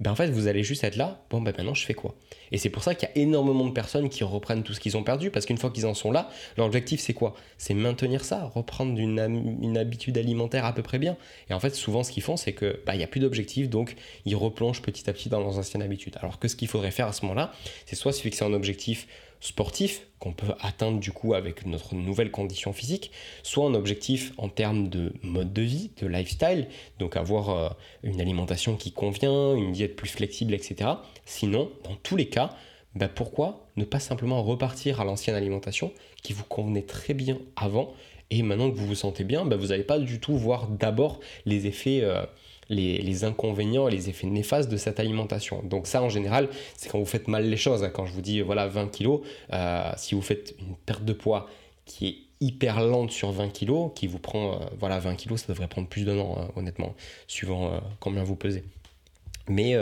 ben 0.00 0.10
en 0.10 0.14
fait 0.14 0.28
vous 0.28 0.46
allez 0.46 0.62
juste 0.62 0.84
être 0.84 0.96
là, 0.96 1.24
bon 1.30 1.40
ben 1.40 1.54
maintenant 1.56 1.74
je 1.74 1.84
fais 1.84 1.94
quoi? 1.94 2.14
Et 2.52 2.58
c'est 2.58 2.70
pour 2.70 2.82
ça 2.82 2.94
qu'il 2.94 3.08
y 3.08 3.12
a 3.12 3.22
énormément 3.22 3.66
de 3.66 3.72
personnes 3.72 4.08
qui 4.08 4.24
reprennent 4.24 4.62
tout 4.62 4.74
ce 4.74 4.80
qu'ils 4.80 4.96
ont 4.96 5.02
perdu, 5.02 5.30
parce 5.30 5.46
qu'une 5.46 5.58
fois 5.58 5.70
qu'ils 5.70 5.86
en 5.86 5.94
sont 5.94 6.10
là, 6.10 6.28
leur 6.56 6.66
objectif 6.66 7.00
c'est 7.00 7.14
quoi? 7.14 7.34
C'est 7.58 7.74
maintenir 7.74 8.24
ça, 8.24 8.50
reprendre 8.54 8.98
une, 8.98 9.78
habitude 9.78 10.18
alimentaire 10.18 10.64
à 10.64 10.72
peu 10.72 10.82
près 10.82 10.98
bien. 10.98 11.16
Et 11.50 11.54
en 11.54 11.60
fait 11.60 11.74
souvent 11.74 12.02
ce 12.02 12.12
qu'ils 12.12 12.22
font 12.22 12.36
c'est 12.36 12.52
que 12.52 12.82
ben, 12.86 12.94
il 12.94 12.98
n'y 12.98 13.04
a 13.04 13.08
plus 13.08 13.20
d'objectif, 13.20 13.68
donc 13.68 13.96
ils 14.24 14.36
replongent 14.36 14.82
petit 14.82 15.08
à 15.08 15.12
petit 15.12 15.28
dans 15.28 15.40
leurs 15.40 15.58
anciennes 15.58 15.82
habitudes. 15.82 16.16
Alors 16.20 16.38
que 16.38 16.48
ce 16.48 16.56
qu'il 16.56 16.68
faudrait 16.68 16.90
faire 16.90 17.06
à 17.06 17.12
ce 17.12 17.22
moment-là, 17.22 17.52
c'est 17.86 17.96
soit 17.96 18.12
se 18.12 18.20
fixer 18.20 18.44
un 18.44 18.52
objectif 18.52 19.06
sportif 19.44 20.06
qu'on 20.20 20.32
peut 20.32 20.54
atteindre 20.60 20.98
du 20.98 21.12
coup 21.12 21.34
avec 21.34 21.66
notre 21.66 21.94
nouvelle 21.94 22.30
condition 22.30 22.72
physique, 22.72 23.10
soit 23.42 23.66
un 23.66 23.74
objectif 23.74 24.32
en 24.38 24.48
termes 24.48 24.88
de 24.88 25.12
mode 25.22 25.52
de 25.52 25.60
vie, 25.60 25.90
de 26.00 26.06
lifestyle, 26.06 26.66
donc 26.98 27.16
avoir 27.16 27.50
euh, 27.50 27.68
une 28.02 28.22
alimentation 28.22 28.76
qui 28.76 28.90
convient, 28.90 29.54
une 29.54 29.72
diète 29.72 29.96
plus 29.96 30.08
flexible, 30.08 30.54
etc. 30.54 30.92
Sinon, 31.26 31.70
dans 31.84 31.94
tous 31.96 32.16
les 32.16 32.26
cas, 32.26 32.56
bah, 32.94 33.08
pourquoi 33.08 33.66
ne 33.76 33.84
pas 33.84 34.00
simplement 34.00 34.42
repartir 34.42 35.02
à 35.02 35.04
l'ancienne 35.04 35.36
alimentation 35.36 35.92
qui 36.22 36.32
vous 36.32 36.44
convenait 36.44 36.82
très 36.82 37.12
bien 37.12 37.38
avant 37.54 37.92
et 38.30 38.42
maintenant 38.42 38.70
que 38.70 38.76
vous 38.76 38.86
vous 38.86 38.94
sentez 38.94 39.24
bien, 39.24 39.44
bah, 39.44 39.56
vous 39.56 39.66
n'allez 39.66 39.84
pas 39.84 39.98
du 39.98 40.20
tout 40.20 40.38
voir 40.38 40.68
d'abord 40.68 41.20
les 41.44 41.66
effets 41.66 42.00
euh, 42.02 42.24
les, 42.68 43.24
inconvénients 43.24 43.88
et 43.88 43.90
les 43.90 44.08
effets 44.08 44.26
néfastes 44.26 44.70
de 44.70 44.76
cette 44.76 45.00
alimentation. 45.00 45.62
Donc 45.64 45.86
ça, 45.86 46.02
en 46.02 46.08
général, 46.08 46.48
c'est 46.76 46.88
quand 46.88 46.98
vous 46.98 47.06
faites 47.06 47.28
mal 47.28 47.48
les 47.48 47.56
choses. 47.56 47.88
Quand 47.94 48.06
je 48.06 48.12
vous 48.12 48.20
dis, 48.20 48.40
voilà, 48.40 48.66
20 48.66 48.88
kilos, 48.88 49.20
euh, 49.52 49.92
si 49.96 50.14
vous 50.14 50.22
faites 50.22 50.54
une 50.60 50.76
perte 50.86 51.04
de 51.04 51.12
poids 51.12 51.48
qui 51.84 52.06
est 52.06 52.16
hyper 52.40 52.80
lente 52.80 53.10
sur 53.10 53.30
20 53.30 53.48
kilos, 53.50 53.92
qui 53.94 54.06
vous 54.06 54.18
prend, 54.18 54.54
euh, 54.54 54.64
voilà, 54.78 54.98
20 54.98 55.14
kilos, 55.16 55.42
ça 55.42 55.52
devrait 55.52 55.68
prendre 55.68 55.88
plus 55.88 56.04
d'un 56.04 56.18
an, 56.18 56.36
hein, 56.38 56.48
honnêtement, 56.56 56.94
suivant 57.26 57.66
euh, 57.66 57.78
combien 58.00 58.24
vous 58.24 58.36
pesez. 58.36 58.64
Mais, 59.46 59.76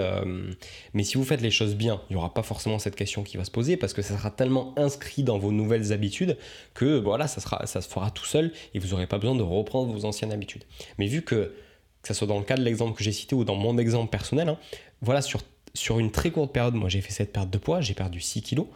mais 0.93 1.05
si 1.05 1.17
vous 1.17 1.23
faites 1.23 1.41
les 1.41 1.53
choses 1.53 1.77
bien, 1.77 2.01
il 2.11 2.15
n'y 2.15 2.17
aura 2.17 2.35
pas 2.35 2.43
forcément 2.43 2.81
cette 2.81 2.97
question 2.97 3.23
qui 3.23 3.37
va 3.37 3.45
se 3.45 3.51
poser 3.53 3.77
parce 3.77 3.93
que 3.93 4.03
ça 4.03 4.19
sera 4.19 4.33
tellement 4.33 4.75
inscrit 4.77 5.23
dans 5.23 5.39
vos 5.39 5.53
nouvelles 5.53 5.93
habitudes 5.93 6.37
que 6.75 6.99
voilà, 6.99 7.29
ça, 7.29 7.41
sera, 7.41 7.65
ça 7.67 7.81
se 7.81 7.89
fera 7.89 8.11
tout 8.11 8.25
seul 8.25 8.51
et 8.75 8.81
vous 8.81 8.89
n'aurez 8.89 9.07
pas 9.07 9.19
besoin 9.19 9.37
de 9.37 9.43
reprendre 9.45 9.93
vos 9.93 10.05
anciennes 10.05 10.33
habitudes. 10.33 10.65
Mais 10.99 11.07
vu 11.07 11.23
que 11.23 11.53
que 12.03 12.09
ce 12.09 12.15
soit 12.15 12.27
dans 12.27 12.39
le 12.39 12.45
cas 12.45 12.57
de 12.57 12.63
l'exemple 12.63 12.97
que 12.97 13.05
j'ai 13.05 13.13
cité 13.13 13.35
ou 13.35 13.45
dans 13.45 13.55
mon 13.55 13.79
exemple 13.79 14.11
personnel, 14.11 14.49
hein, 14.49 14.59
voilà, 15.01 15.23
sur, 15.23 15.41
sur 15.75 15.99
une 15.99 16.11
très 16.11 16.31
courte 16.31 16.53
période, 16.53 16.75
moi 16.75 16.89
j'ai 16.89 17.01
fait 17.01 17.13
cette 17.13 17.33
perte 17.33 17.51
de 17.51 17.59
poids, 17.59 17.81
j'ai 17.81 17.95
perdu 17.95 18.21
6 18.21 18.43
kilos. 18.43 18.67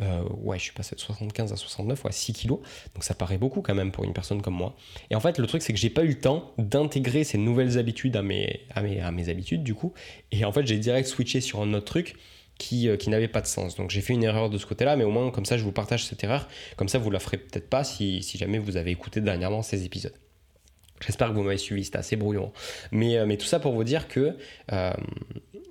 Euh, 0.00 0.22
ouais, 0.40 0.58
je 0.58 0.64
suis 0.64 0.72
passé 0.72 0.94
de 0.94 1.00
75 1.00 1.52
à 1.52 1.56
69, 1.56 2.04
ouais, 2.04 2.12
6 2.12 2.32
kilos. 2.32 2.60
Donc 2.94 3.04
ça 3.04 3.14
paraît 3.14 3.36
beaucoup 3.36 3.60
quand 3.60 3.74
même 3.74 3.92
pour 3.92 4.04
une 4.04 4.14
personne 4.14 4.40
comme 4.40 4.54
moi. 4.54 4.74
Et 5.10 5.14
en 5.14 5.20
fait, 5.20 5.38
le 5.38 5.46
truc, 5.46 5.62
c'est 5.62 5.72
que 5.72 5.78
j'ai 5.78 5.90
pas 5.90 6.02
eu 6.02 6.08
le 6.08 6.18
temps 6.18 6.52
d'intégrer 6.58 7.24
ces 7.24 7.36
nouvelles 7.38 7.78
habitudes 7.78 8.16
à 8.16 8.22
mes, 8.22 8.60
à 8.74 8.80
mes, 8.82 9.00
à 9.00 9.10
mes 9.10 9.28
habitudes, 9.28 9.62
du 9.62 9.74
coup. 9.74 9.92
Et 10.30 10.44
en 10.44 10.52
fait, 10.52 10.66
j'ai 10.66 10.78
direct 10.78 11.06
switché 11.06 11.42
sur 11.42 11.60
un 11.60 11.74
autre 11.74 11.84
truc 11.84 12.16
qui, 12.58 12.88
euh, 12.88 12.96
qui 12.96 13.10
n'avait 13.10 13.28
pas 13.28 13.40
de 13.40 13.46
sens. 13.46 13.76
Donc 13.76 13.90
j'ai 13.90 14.00
fait 14.00 14.14
une 14.14 14.24
erreur 14.24 14.48
de 14.48 14.58
ce 14.58 14.66
côté-là, 14.66 14.96
mais 14.96 15.04
au 15.04 15.10
moins, 15.10 15.30
comme 15.30 15.44
ça, 15.44 15.58
je 15.58 15.64
vous 15.64 15.72
partage 15.72 16.06
cette 16.06 16.22
erreur. 16.24 16.48
Comme 16.76 16.88
ça, 16.88 16.98
vous 16.98 17.10
la 17.10 17.18
ferez 17.18 17.36
peut-être 17.36 17.68
pas 17.68 17.84
si, 17.84 18.22
si 18.22 18.38
jamais 18.38 18.58
vous 18.58 18.76
avez 18.76 18.92
écouté 18.92 19.20
dernièrement 19.20 19.62
ces 19.62 19.84
épisodes. 19.84 20.14
J'espère 21.04 21.28
que 21.28 21.34
vous 21.34 21.42
m'avez 21.42 21.58
suivi, 21.58 21.84
c'était 21.84 21.98
assez 21.98 22.16
brouillon. 22.16 22.52
Mais, 22.90 23.16
euh, 23.16 23.26
mais 23.26 23.36
tout 23.36 23.46
ça 23.46 23.58
pour 23.58 23.72
vous 23.72 23.84
dire 23.84 24.08
que 24.08 24.36
euh, 24.72 24.92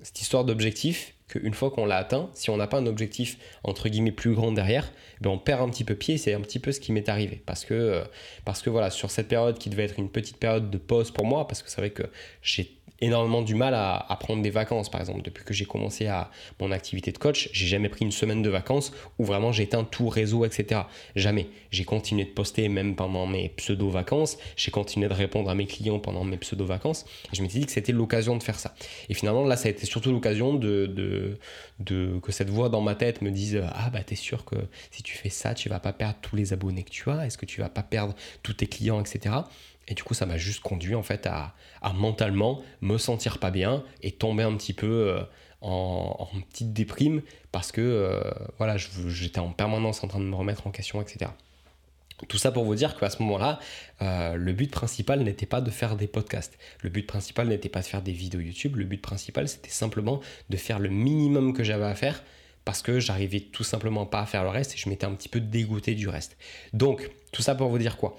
cette 0.03 0.21
histoire 0.21 0.43
d'objectif, 0.45 1.13
qu'une 1.27 1.53
fois 1.53 1.71
qu'on 1.71 1.85
l'a 1.85 1.97
atteint, 1.97 2.29
si 2.33 2.50
on 2.50 2.57
n'a 2.57 2.67
pas 2.67 2.77
un 2.77 2.85
objectif 2.85 3.38
entre 3.63 3.88
guillemets 3.88 4.11
plus 4.11 4.33
grand 4.33 4.51
derrière, 4.51 4.91
ben 5.21 5.29
on 5.29 5.38
perd 5.38 5.61
un 5.61 5.69
petit 5.69 5.85
peu 5.85 5.95
pied. 5.95 6.17
C'est 6.17 6.33
un 6.33 6.41
petit 6.41 6.59
peu 6.59 6.71
ce 6.71 6.79
qui 6.79 6.91
m'est 6.91 7.07
arrivé. 7.07 7.41
Parce 7.45 7.63
que, 7.63 7.73
euh, 7.73 8.03
parce 8.43 8.61
que 8.61 8.69
voilà, 8.69 8.89
sur 8.89 9.11
cette 9.11 9.29
période 9.29 9.57
qui 9.57 9.69
devait 9.69 9.85
être 9.85 10.00
une 10.00 10.09
petite 10.09 10.38
période 10.38 10.69
de 10.69 10.77
pause 10.77 11.11
pour 11.11 11.25
moi, 11.25 11.47
parce 11.47 11.63
que 11.63 11.69
c'est 11.69 11.79
vrai 11.79 11.91
que 11.91 12.03
j'ai 12.41 12.80
énormément 13.01 13.41
du 13.41 13.55
mal 13.55 13.74
à, 13.74 14.17
prendre 14.20 14.41
des 14.41 14.50
vacances, 14.50 14.89
par 14.89 15.01
exemple. 15.01 15.22
Depuis 15.24 15.43
que 15.43 15.53
j'ai 15.53 15.65
commencé 15.65 16.08
à 16.08 16.29
mon 16.60 16.72
activité 16.72 17.12
de 17.12 17.17
coach, 17.17 17.50
j'ai 17.51 17.65
jamais 17.65 17.89
pris 17.89 18.05
une 18.05 18.12
semaine 18.12 18.41
de 18.41 18.50
vacances 18.50 18.93
où 19.17 19.25
vraiment 19.25 19.51
j'ai 19.51 19.63
éteint 19.63 19.84
tout 19.84 20.08
réseau, 20.08 20.46
etc. 20.46 20.81
Jamais. 21.15 21.48
J'ai 21.72 21.84
continué 21.84 22.24
de 22.25 22.29
poster 22.29 22.70
même 22.70 22.96
pendant 22.96 23.25
mes 23.25 23.50
pseudo-vacances. 23.50 24.38
J'ai 24.55 24.72
continué 24.72 25.08
de 25.08 25.13
répondre 25.13 25.50
à 25.50 25.55
mes 25.55 25.65
clients 25.65 26.00
pendant 26.00 26.24
mes 26.24 26.38
pseudo-vacances. 26.38 27.05
Je 27.34 27.41
me 27.41 27.50
suis 27.50 27.60
dit 27.62 27.65
que 27.65 27.72
c'était 27.72 27.91
l'occasion 27.91 28.38
de 28.38 28.43
faire 28.43 28.60
ça. 28.60 28.75
Et 29.10 29.13
finalement, 29.13 29.43
là, 29.43 29.58
ça 29.58 29.67
a 29.67 29.72
été 29.72 29.86
surtout 29.86 30.12
l'occasion 30.12 30.53
de, 30.53 31.38
que 31.86 32.31
cette 32.31 32.50
voix 32.50 32.70
dans 32.70 32.81
ma 32.81 32.96
tête 32.96 33.22
me 33.22 33.31
dise 33.31 33.62
Ah, 33.74 33.89
bah, 33.89 34.03
t'es 34.03 34.15
sûr 34.15 34.46
que 34.46 34.55
si 34.91 35.01
tu 35.01 35.17
fais 35.17 35.29
ça, 35.29 35.55
tu 35.55 35.70
vas 35.70 35.79
pas 35.79 35.93
perdre 35.93 36.17
tous 36.22 36.36
les 36.36 36.53
abonnés 36.53 36.84
que 36.84 36.91
tu 36.91 37.10
as 37.10 37.25
Est-ce 37.25 37.38
que 37.38 37.46
tu 37.46 37.62
vas 37.62 37.70
pas 37.70 37.84
perdre 37.84 38.13
tous 38.43 38.53
tes 38.53 38.67
clients, 38.67 39.01
etc. 39.01 39.36
Et 39.91 39.93
du 39.93 40.03
coup, 40.03 40.13
ça 40.13 40.25
m'a 40.25 40.38
juste 40.38 40.62
conduit 40.62 40.95
en 40.95 41.03
fait 41.03 41.27
à, 41.27 41.53
mentalement 41.93 42.63
me 42.79 42.98
sentir 42.98 43.39
pas 43.39 43.51
bien 43.51 43.83
et 44.01 44.12
tomber 44.12 44.43
un 44.43 44.55
petit 44.55 44.71
peu 44.71 44.88
euh, 44.88 45.21
en, 45.60 46.29
petite 46.50 46.71
déprime 46.71 47.21
parce 47.51 47.74
que 47.74 47.81
euh, 47.81 48.21
voilà, 48.57 48.77
j'étais 48.77 49.41
en 49.41 49.51
permanence 49.51 50.01
en 50.05 50.07
train 50.07 50.21
de 50.21 50.25
me 50.25 50.36
remettre 50.36 50.65
en 50.65 50.71
question, 50.71 51.01
etc. 51.01 51.31
Tout 52.29 52.38
ça 52.38 52.53
pour 52.53 52.63
vous 52.63 52.75
dire 52.75 52.98
qu'à 52.98 53.10
ce 53.10 53.21
moment-là, 53.21 53.60
euh, 54.01 54.36
le 54.36 54.53
but 54.53 54.71
principal 54.71 55.24
n'était 55.24 55.45
pas 55.45 55.60
de 55.60 55.69
faire 55.69 55.98
des 55.98 56.07
podcasts. 56.07 56.57
Le 56.81 56.89
but 56.89 57.05
principal 57.05 57.50
n'était 57.50 57.67
pas 57.67 57.81
de 57.81 57.86
faire 57.86 58.01
des 58.01 58.13
vidéos 58.13 58.39
YouTube. 58.39 58.77
Le 58.77 58.86
but 58.86 59.01
principal, 59.01 59.50
c'était 59.50 59.71
simplement 59.71 60.21
de 60.50 60.55
faire 60.55 60.79
le 60.79 60.88
minimum 60.88 61.51
que 61.51 61.65
j'avais 61.65 61.83
à 61.83 61.95
faire 61.95 62.24
parce 62.63 62.81
que 62.81 63.01
j'arrivais 63.01 63.41
tout 63.41 63.65
simplement 63.65 64.05
pas 64.05 64.21
à 64.21 64.25
faire 64.25 64.43
le 64.43 64.50
reste 64.51 64.75
et 64.75 64.77
je 64.77 64.88
m'étais 64.88 65.05
un 65.05 65.15
petit 65.15 65.27
peu 65.27 65.41
dégoûté 65.41 65.95
du 65.95 66.07
reste. 66.07 66.38
Donc, 66.71 67.12
tout 67.33 67.41
ça 67.41 67.55
pour 67.55 67.67
vous 67.67 67.79
dire 67.79 67.98
quoi? 67.98 68.15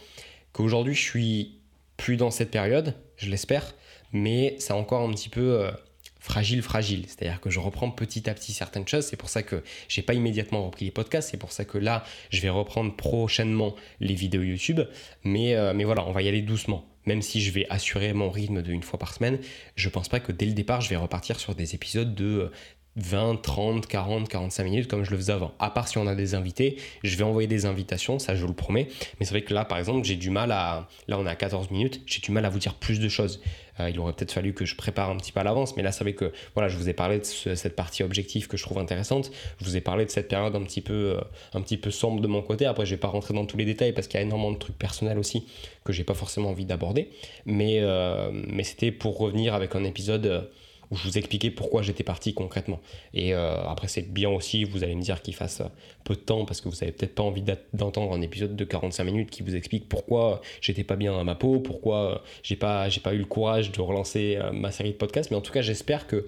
Qu'aujourd'hui, 0.53 0.95
je 0.95 1.01
suis 1.01 1.62
plus 2.03 2.17
dans 2.17 2.33
cette 2.33 2.51
période, 2.51 2.95
je 3.17 3.31
l'espère, 3.31 3.77
mais 4.13 4.57
c'est 4.59 4.73
encore 4.73 5.09
un 5.09 5.13
petit 5.13 5.29
peu 5.29 5.61
euh, 5.61 5.71
fragile, 6.19 6.61
fragile. 6.61 7.05
C'est-à-dire 7.07 7.41
que 7.41 7.49
je 7.49 7.61
reprends 7.61 7.93
petit 7.93 8.29
à 8.29 8.35
petit 8.35 8.53
certaines 8.53 8.89
choses. 8.89 9.07
C'est 9.07 9.17
pour 9.17 9.29
ça 9.29 9.45
que 9.45 9.63
j'ai 9.89 10.03
pas 10.03 10.13
immédiatement 10.13 10.67
repris 10.67 10.87
les 10.87 10.91
podcasts. 10.91 11.31
C'est 11.31 11.37
pour 11.37 11.53
ça 11.53 11.65
que 11.65 11.79
là, 11.79 12.05
je 12.31 12.41
vais 12.41 12.49
reprendre 12.49 12.97
prochainement 12.97 13.77
les 14.01 14.15
vidéos 14.15 14.43
YouTube. 14.43 14.81
Mais, 15.23 15.55
euh, 15.55 15.75
mais 15.75 15.85
voilà, 15.85 16.05
on 16.05 16.11
va 16.11 16.23
y 16.23 16.29
aller 16.29 16.43
doucement. 16.43 16.85
Même 17.07 17.23
si 17.23 17.41
je 17.41 17.53
vais 17.53 17.69
assurer 17.71 18.13
mon 18.15 18.31
rythme 18.31 18.63
de 18.63 18.73
une 18.73 18.83
fois 18.83 18.99
par 18.99 19.15
semaine, 19.15 19.39
je 19.77 19.89
pense 19.89 20.09
pas 20.09 20.19
que 20.19 20.33
dès 20.33 20.47
le 20.47 20.55
départ, 20.55 20.81
je 20.81 20.89
vais 20.89 20.97
repartir 20.97 21.39
sur 21.39 21.55
des 21.55 21.77
épisodes 21.77 22.17
de 22.17 22.51
20, 22.97 23.41
30, 23.41 23.87
40, 23.87 24.29
45 24.29 24.65
minutes 24.65 24.89
comme 24.89 25.05
je 25.05 25.11
le 25.11 25.17
faisais 25.17 25.33
avant. 25.33 25.53
À 25.59 25.71
part 25.71 25.89
si 25.89 25.99
on 25.99 26.07
a 26.07 26.15
des 26.15 26.35
invités, 26.35 26.77
je 27.03 27.17
vais 27.17 27.25
envoyer 27.25 27.49
des 27.49 27.65
invitations, 27.65 28.19
ça 28.19 28.35
je 28.35 28.43
vous 28.43 28.49
le 28.49 28.55
promets. 28.55 28.89
Mais 29.19 29.27
c'est 29.27 29.33
vrai 29.33 29.43
que 29.43 29.55
là, 29.55 29.65
par 29.65 29.79
exemple, 29.79 30.05
j'ai 30.05 30.17
du 30.17 30.31
mal 30.31 30.53
à... 30.53 30.89
Là, 31.09 31.19
on 31.19 31.27
est 31.27 31.31
à 31.31 31.35
14 31.35 31.71
minutes, 31.71 32.03
j'ai 32.07 32.21
du 32.21 32.31
mal 32.33 32.45
à 32.45 32.51
vous 32.51 32.59
dire 32.59 32.75
plus 32.75 33.01
de 33.01 33.09
choses. 33.09 33.41
Euh, 33.81 33.89
il 33.89 33.99
aurait 33.99 34.13
peut-être 34.13 34.33
fallu 34.33 34.53
que 34.53 34.65
je 34.65 34.77
prépare 34.77 35.11
un 35.11 35.17
petit 35.17 35.33
peu 35.33 35.41
à 35.41 35.45
l'avance, 35.45 35.77
mais 35.77 35.83
là, 35.83 35.93
c'est 35.93 36.05
vrai 36.05 36.13
que 36.13 36.33
voilà, 36.55 36.69
je 36.69 36.77
vous 36.77 36.89
ai 36.89 36.93
parlé 36.93 37.19
de 37.19 37.25
cette 37.25 37.75
partie 37.75 38.03
objective 38.03 38.47
que 38.47 38.57
je 38.57 38.63
trouve 38.63 38.79
intéressante. 38.79 39.31
Je 39.59 39.65
vous 39.65 39.77
ai 39.77 39.81
parlé 39.81 40.05
de 40.05 40.11
cette 40.11 40.29
période 40.29 40.55
un 40.55 40.63
petit 40.63 40.83
peu, 40.83 41.17
euh, 41.17 41.21
un 41.55 41.63
petit 41.63 41.79
peu 41.79 41.91
sombre 41.91 42.21
de 42.21 42.27
mon 42.27 42.43
côté. 42.43 42.67
Après, 42.67 42.85
je 42.85 42.91
vais 42.95 43.01
pas 43.01 43.09
rentrer 43.09 43.33
dans 43.33 43.47
tous 43.47 43.57
les 43.57 43.65
détails 43.65 43.93
parce 43.93 44.07
qu'il 44.07 44.21
y 44.21 44.23
a 44.23 44.27
énormément 44.27 44.53
de 44.53 44.59
trucs 44.59 44.79
personnels 44.79 45.19
aussi 45.19 45.47
que 45.85 45.93
j'ai 45.93 46.05
pas 46.05 46.15
forcément 46.15 46.51
envie 46.51 46.67
d'aborder. 46.67 47.09
Mais, 47.47 47.79
euh, 47.81 48.31
mais 48.33 48.65
c'était 48.65 48.93
pour 48.93 49.19
revenir 49.19 49.55
avec 49.55 49.75
un 49.75 49.85
épisode 49.85 50.51
où 50.93 50.97
je 50.97 51.05
vous 51.05 51.17
expliquais 51.17 51.51
pourquoi 51.51 51.81
j'étais 51.81 52.05
parti 52.05 52.35
concrètement. 52.35 52.79
Et 53.15 53.35
euh, 53.35 53.65
après, 53.65 53.89
c'est 53.89 54.13
bien 54.13 54.29
aussi, 54.29 54.65
vous 54.65 54.85
allez 54.85 54.95
me 54.95 55.01
dire 55.01 55.23
qu'il 55.23 55.35
fasse 55.35 55.63
peu 56.05 56.15
de 56.15 56.21
temps 56.21 56.45
parce 56.45 56.61
que 56.61 56.69
vous 56.69 56.77
n'avez 56.83 56.93
peut-être 56.93 57.15
pas 57.15 57.23
envie 57.23 57.43
d'entendre 57.73 58.13
un 58.13 58.21
épisode 58.21 58.55
de 58.55 58.65
45 58.65 59.05
minutes 59.05 59.31
qui 59.31 59.43
vous 59.43 59.57
explique 59.57 59.89
pourquoi 59.89 60.43
j'étais 60.61 60.85
pas 60.85 60.97
bien 60.97 61.13
dans 61.13 61.25
ma 61.25 61.35
peau, 61.35 61.61
pourquoi 61.61 62.23
j'ai 62.43 62.57
pas, 62.57 62.91
j'ai 62.91 63.01
pas 63.01 63.15
eu 63.15 63.19
le 63.19 63.25
courage 63.25 63.73
de 63.73 63.81
relancer 63.81 64.37
euh, 64.37 64.53
ma 64.53 64.71
série 64.71 64.91
de 64.91 64.97
podcasts. 64.97 65.31
Mais 65.31 65.37
en 65.39 65.41
tout 65.41 65.53
cas, 65.53 65.63
j'espère 65.63 66.07
que 66.07 66.27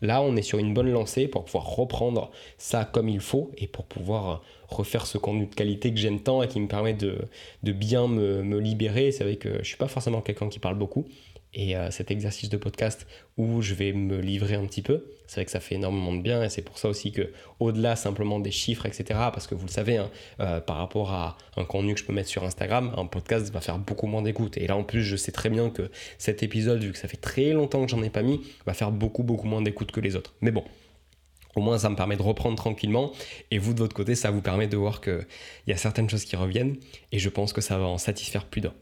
là, 0.00 0.22
on 0.22 0.36
est 0.36 0.42
sur 0.42 0.60
une 0.60 0.74
bonne 0.74 0.92
lancée 0.92 1.26
pour 1.26 1.44
pouvoir 1.44 1.74
reprendre 1.74 2.30
ça 2.56 2.84
comme 2.84 3.08
il 3.08 3.20
faut 3.20 3.50
et 3.58 3.66
pour 3.66 3.84
pouvoir 3.84 4.42
refaire 4.68 5.06
ce 5.06 5.18
contenu 5.18 5.46
de 5.46 5.54
qualité 5.54 5.92
que 5.92 5.98
j'aime 5.98 6.20
tant 6.20 6.40
et 6.40 6.48
qui 6.48 6.60
me 6.60 6.68
permet 6.68 6.94
de, 6.94 7.18
bien 7.64 8.06
me, 8.06 8.44
me 8.44 8.60
libérer. 8.60 9.10
C'est 9.10 9.24
vrai 9.24 9.36
que 9.36 9.58
je 9.58 9.64
suis 9.64 9.76
pas 9.76 9.88
forcément 9.88 10.20
quelqu'un 10.20 10.48
qui 10.48 10.60
parle 10.60 10.76
beaucoup, 10.76 11.04
et 11.54 11.76
euh, 11.76 11.90
cet 11.90 12.10
exercice 12.10 12.48
de 12.48 12.56
podcast 12.56 13.06
où 13.36 13.62
je 13.62 13.74
vais 13.74 13.92
me 13.92 14.20
livrer 14.20 14.54
un 14.54 14.66
petit 14.66 14.82
peu, 14.82 15.06
c'est 15.26 15.36
vrai 15.36 15.44
que 15.44 15.50
ça 15.50 15.60
fait 15.60 15.76
énormément 15.76 16.12
de 16.12 16.20
bien 16.20 16.42
et 16.42 16.48
c'est 16.48 16.62
pour 16.62 16.78
ça 16.78 16.88
aussi 16.88 17.12
que 17.12 17.32
au-delà 17.60 17.96
simplement 17.96 18.40
des 18.40 18.50
chiffres, 18.50 18.86
etc., 18.86 19.04
parce 19.32 19.46
que 19.46 19.54
vous 19.54 19.66
le 19.66 19.70
savez, 19.70 19.96
hein, 19.96 20.10
euh, 20.40 20.60
par 20.60 20.76
rapport 20.76 21.12
à 21.12 21.38
un 21.56 21.64
contenu 21.64 21.94
que 21.94 22.00
je 22.00 22.04
peux 22.04 22.12
mettre 22.12 22.28
sur 22.28 22.44
Instagram, 22.44 22.92
un 22.96 23.06
podcast 23.06 23.52
va 23.52 23.60
faire 23.60 23.78
beaucoup 23.78 24.06
moins 24.06 24.22
d'écoute. 24.22 24.56
Et 24.56 24.66
là 24.66 24.76
en 24.76 24.84
plus, 24.84 25.02
je 25.02 25.16
sais 25.16 25.32
très 25.32 25.50
bien 25.50 25.70
que 25.70 25.90
cet 26.18 26.42
épisode, 26.42 26.82
vu 26.82 26.92
que 26.92 26.98
ça 26.98 27.08
fait 27.08 27.16
très 27.16 27.52
longtemps 27.52 27.84
que 27.84 27.90
j'en 27.90 28.02
ai 28.02 28.10
pas 28.10 28.22
mis, 28.22 28.40
va 28.66 28.74
faire 28.74 28.90
beaucoup 28.90 29.22
beaucoup 29.22 29.46
moins 29.46 29.62
d'écoute 29.62 29.92
que 29.92 30.00
les 30.00 30.16
autres. 30.16 30.34
Mais 30.40 30.50
bon, 30.50 30.64
au 31.56 31.60
moins, 31.60 31.78
ça 31.78 31.88
me 31.88 31.96
permet 31.96 32.16
de 32.16 32.22
reprendre 32.22 32.56
tranquillement. 32.56 33.12
Et 33.50 33.58
vous, 33.58 33.74
de 33.74 33.78
votre 33.78 33.94
côté, 33.94 34.14
ça 34.14 34.30
vous 34.30 34.42
permet 34.42 34.66
de 34.66 34.76
voir 34.76 35.00
qu'il 35.00 35.26
y 35.68 35.72
a 35.72 35.76
certaines 35.76 36.10
choses 36.10 36.24
qui 36.24 36.36
reviennent. 36.36 36.76
Et 37.12 37.18
je 37.18 37.28
pense 37.28 37.52
que 37.52 37.60
ça 37.60 37.78
va 37.78 37.84
en 37.84 37.98
satisfaire 37.98 38.44
plus 38.46 38.60
d'un. 38.60 38.74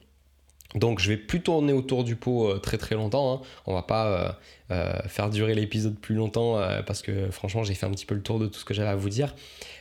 Donc 0.75 1.01
je 1.01 1.09
vais 1.09 1.17
plus 1.17 1.43
tourner 1.43 1.73
autour 1.73 2.05
du 2.05 2.17
pot 2.17 2.49
euh, 2.49 2.59
très 2.59 2.79
très 2.79 2.95
longtemps. 2.95 3.35
Hein. 3.35 3.43
On 3.67 3.75
va 3.75 3.83
pas 3.83 4.07
euh, 4.07 4.33
euh, 4.71 5.03
faire 5.09 5.31
durer 5.31 5.55
l'épisode 5.55 5.99
plus 5.99 6.15
longtemps 6.15 6.59
parce 6.87 7.03
que 7.03 7.31
franchement 7.31 7.63
j'ai 7.63 7.75
fait 7.75 7.87
un 7.87 7.91
petit 7.91 8.07
peu 8.07 8.15
le 8.15 8.23
tour 8.23 8.39
de 8.39 8.47
tout 8.47 8.59
ce 8.59 8.65
que 8.65 8.75
j'avais 8.75 8.89
à 8.89 8.97
vous 8.97 9.09
dire. 9.09 9.35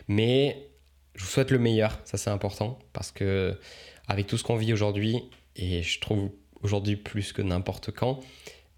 Mais 0.07 0.67
je 1.15 1.23
vous 1.23 1.29
souhaite 1.29 1.51
le 1.51 1.59
meilleur, 1.59 1.99
ça 2.05 2.17
c'est 2.17 2.29
important 2.29 2.79
parce 2.93 3.11
que 3.11 3.57
avec 4.07 4.27
tout 4.27 4.37
ce 4.37 4.43
qu'on 4.43 4.55
vit 4.55 4.73
aujourd'hui 4.73 5.23
et 5.55 5.83
je 5.83 5.99
trouve 5.99 6.31
aujourd'hui 6.61 6.95
plus 6.95 7.33
que 7.33 7.41
n'importe 7.41 7.91
quand, 7.91 8.19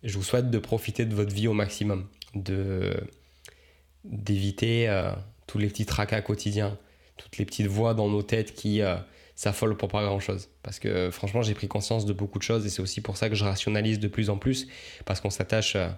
je 0.04 0.16
vous 0.18 0.24
souhaite 0.24 0.50
de 0.50 0.60
profiter 0.60 1.06
de 1.06 1.16
votre 1.16 1.34
vie 1.34 1.48
au 1.48 1.54
maximum, 1.54 2.08
de 2.36 2.94
d'éviter 4.04 4.92
tous 5.48 5.58
les 5.58 5.68
petits 5.68 5.86
tracas 5.86 6.22
quotidiens, 6.22 6.78
toutes 7.18 7.38
les 7.38 7.46
petites 7.46 7.68
voix 7.68 7.94
dans 7.94 8.10
nos 8.10 8.22
têtes 8.22 8.54
qui 8.54 8.82
s'affole 9.36 9.76
pour 9.78 9.90
pas 9.90 10.04
grand 10.04 10.20
chose. 10.20 10.50
Parce 10.62 10.80
que 10.80 11.10
franchement, 11.12 11.42
j'ai 11.42 11.54
pris 11.54 11.68
conscience 11.68 12.06
de 12.06 12.14
beaucoup 12.14 12.40
de 12.40 12.44
choses 12.44 12.66
et 12.66 12.70
c'est 12.70 12.82
aussi 12.82 13.02
pour 13.02 13.18
ça 13.18 13.30
que 13.30 13.36
je 13.36 13.44
rationalise 13.44 14.00
de 14.00 14.08
plus 14.08 14.30
en 14.30 14.38
plus 14.38 14.68
parce 15.06 15.22
qu'on 15.22 15.30
s'attache 15.30 15.76
euh, 15.76 15.90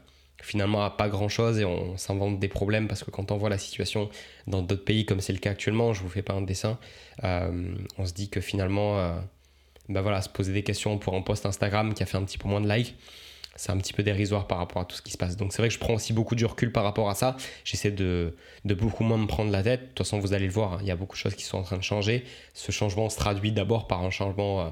finalement 0.42 0.84
à 0.84 0.90
pas 0.90 1.10
grand 1.10 1.30
chose 1.30 1.60
et 1.60 1.66
on 1.66 1.98
s'invente 1.98 2.40
des 2.40 2.48
problèmes 2.48 2.88
parce 2.88 3.04
que 3.04 3.12
quand 3.12 3.32
on 3.32 3.38
voit 3.38 3.50
la 3.50 3.58
situation 3.58 4.10
dans 4.48 4.62
d'autres 4.62 4.86
pays 4.86 5.06
comme 5.06 5.22
c'est 5.22 5.34
le 5.34 5.40
cas 5.40 5.52
actuellement, 5.52 5.94
je 5.94 6.02
vous 6.02 6.10
fais 6.10 6.22
pas 6.22 6.34
un 6.34 6.42
dessin, 6.42 6.78
euh, 7.24 7.76
on 7.98 8.06
se 8.06 8.14
dit 8.14 8.30
que 8.30 8.42
finalement, 8.42 9.00
euh, 9.00 9.16
bah 9.90 10.02
voilà, 10.02 10.22
se 10.22 10.30
poser 10.30 10.54
des 10.54 10.64
questions 10.64 10.98
pour 10.98 11.16
un 11.16 11.22
post 11.22 11.46
Instagram 11.46 11.94
qui 11.94 12.04
a 12.04 12.06
fait 12.06 12.18
un 12.18 12.24
petit 12.24 12.38
peu 12.38 12.48
moins 12.48 12.62
de 12.62 12.70
likes 12.70 12.96
c'est 13.56 13.72
un 13.72 13.78
petit 13.78 13.94
peu 13.94 14.04
dérisoire 14.04 14.48
par 14.48 14.58
rapport 14.58 14.82
à 14.82 14.86
tout 14.86 14.96
ce 14.96 15.02
qui 15.02 15.12
se 15.12 15.18
passe. 15.18 15.38
Donc 15.38 15.54
c'est 15.54 15.62
vrai 15.62 15.70
que 15.70 15.74
je 15.74 15.80
prends 15.80 15.94
aussi 15.94 16.14
beaucoup 16.14 16.36
du 16.36 16.46
recul 16.46 16.72
par 16.72 16.84
rapport 16.84 17.10
à 17.10 17.16
ça. 17.16 17.38
J'essaie 17.64 17.92
de, 17.92 18.36
beaucoup 18.66 19.04
moins 19.04 19.18
me 19.18 19.28
prendre 19.28 19.52
la 19.52 19.64
tête. 19.64 19.82
De 19.82 19.86
toute 19.88 20.00
façon, 20.00 20.20
vous 20.20 20.34
allez 20.34 20.46
le 20.46 20.52
voir, 20.52 20.74
hein, 20.74 20.78
il 20.82 20.88
y 20.88 20.92
a 20.92 20.96
beaucoup 20.96 21.16
de 21.16 21.20
choses 21.20 21.36
qui 21.36 21.44
sont 21.44 21.58
en 21.58 21.64
train 21.64 21.78
de 21.78 21.84
changer. 21.84 22.26
Ce 22.54 22.72
changement 22.72 23.10
se 23.10 23.18
traduit 23.18 23.52
d'abord 23.52 23.88
par 23.88 24.04
un 24.04 24.10
changement 24.10 24.62
euh, 24.62 24.70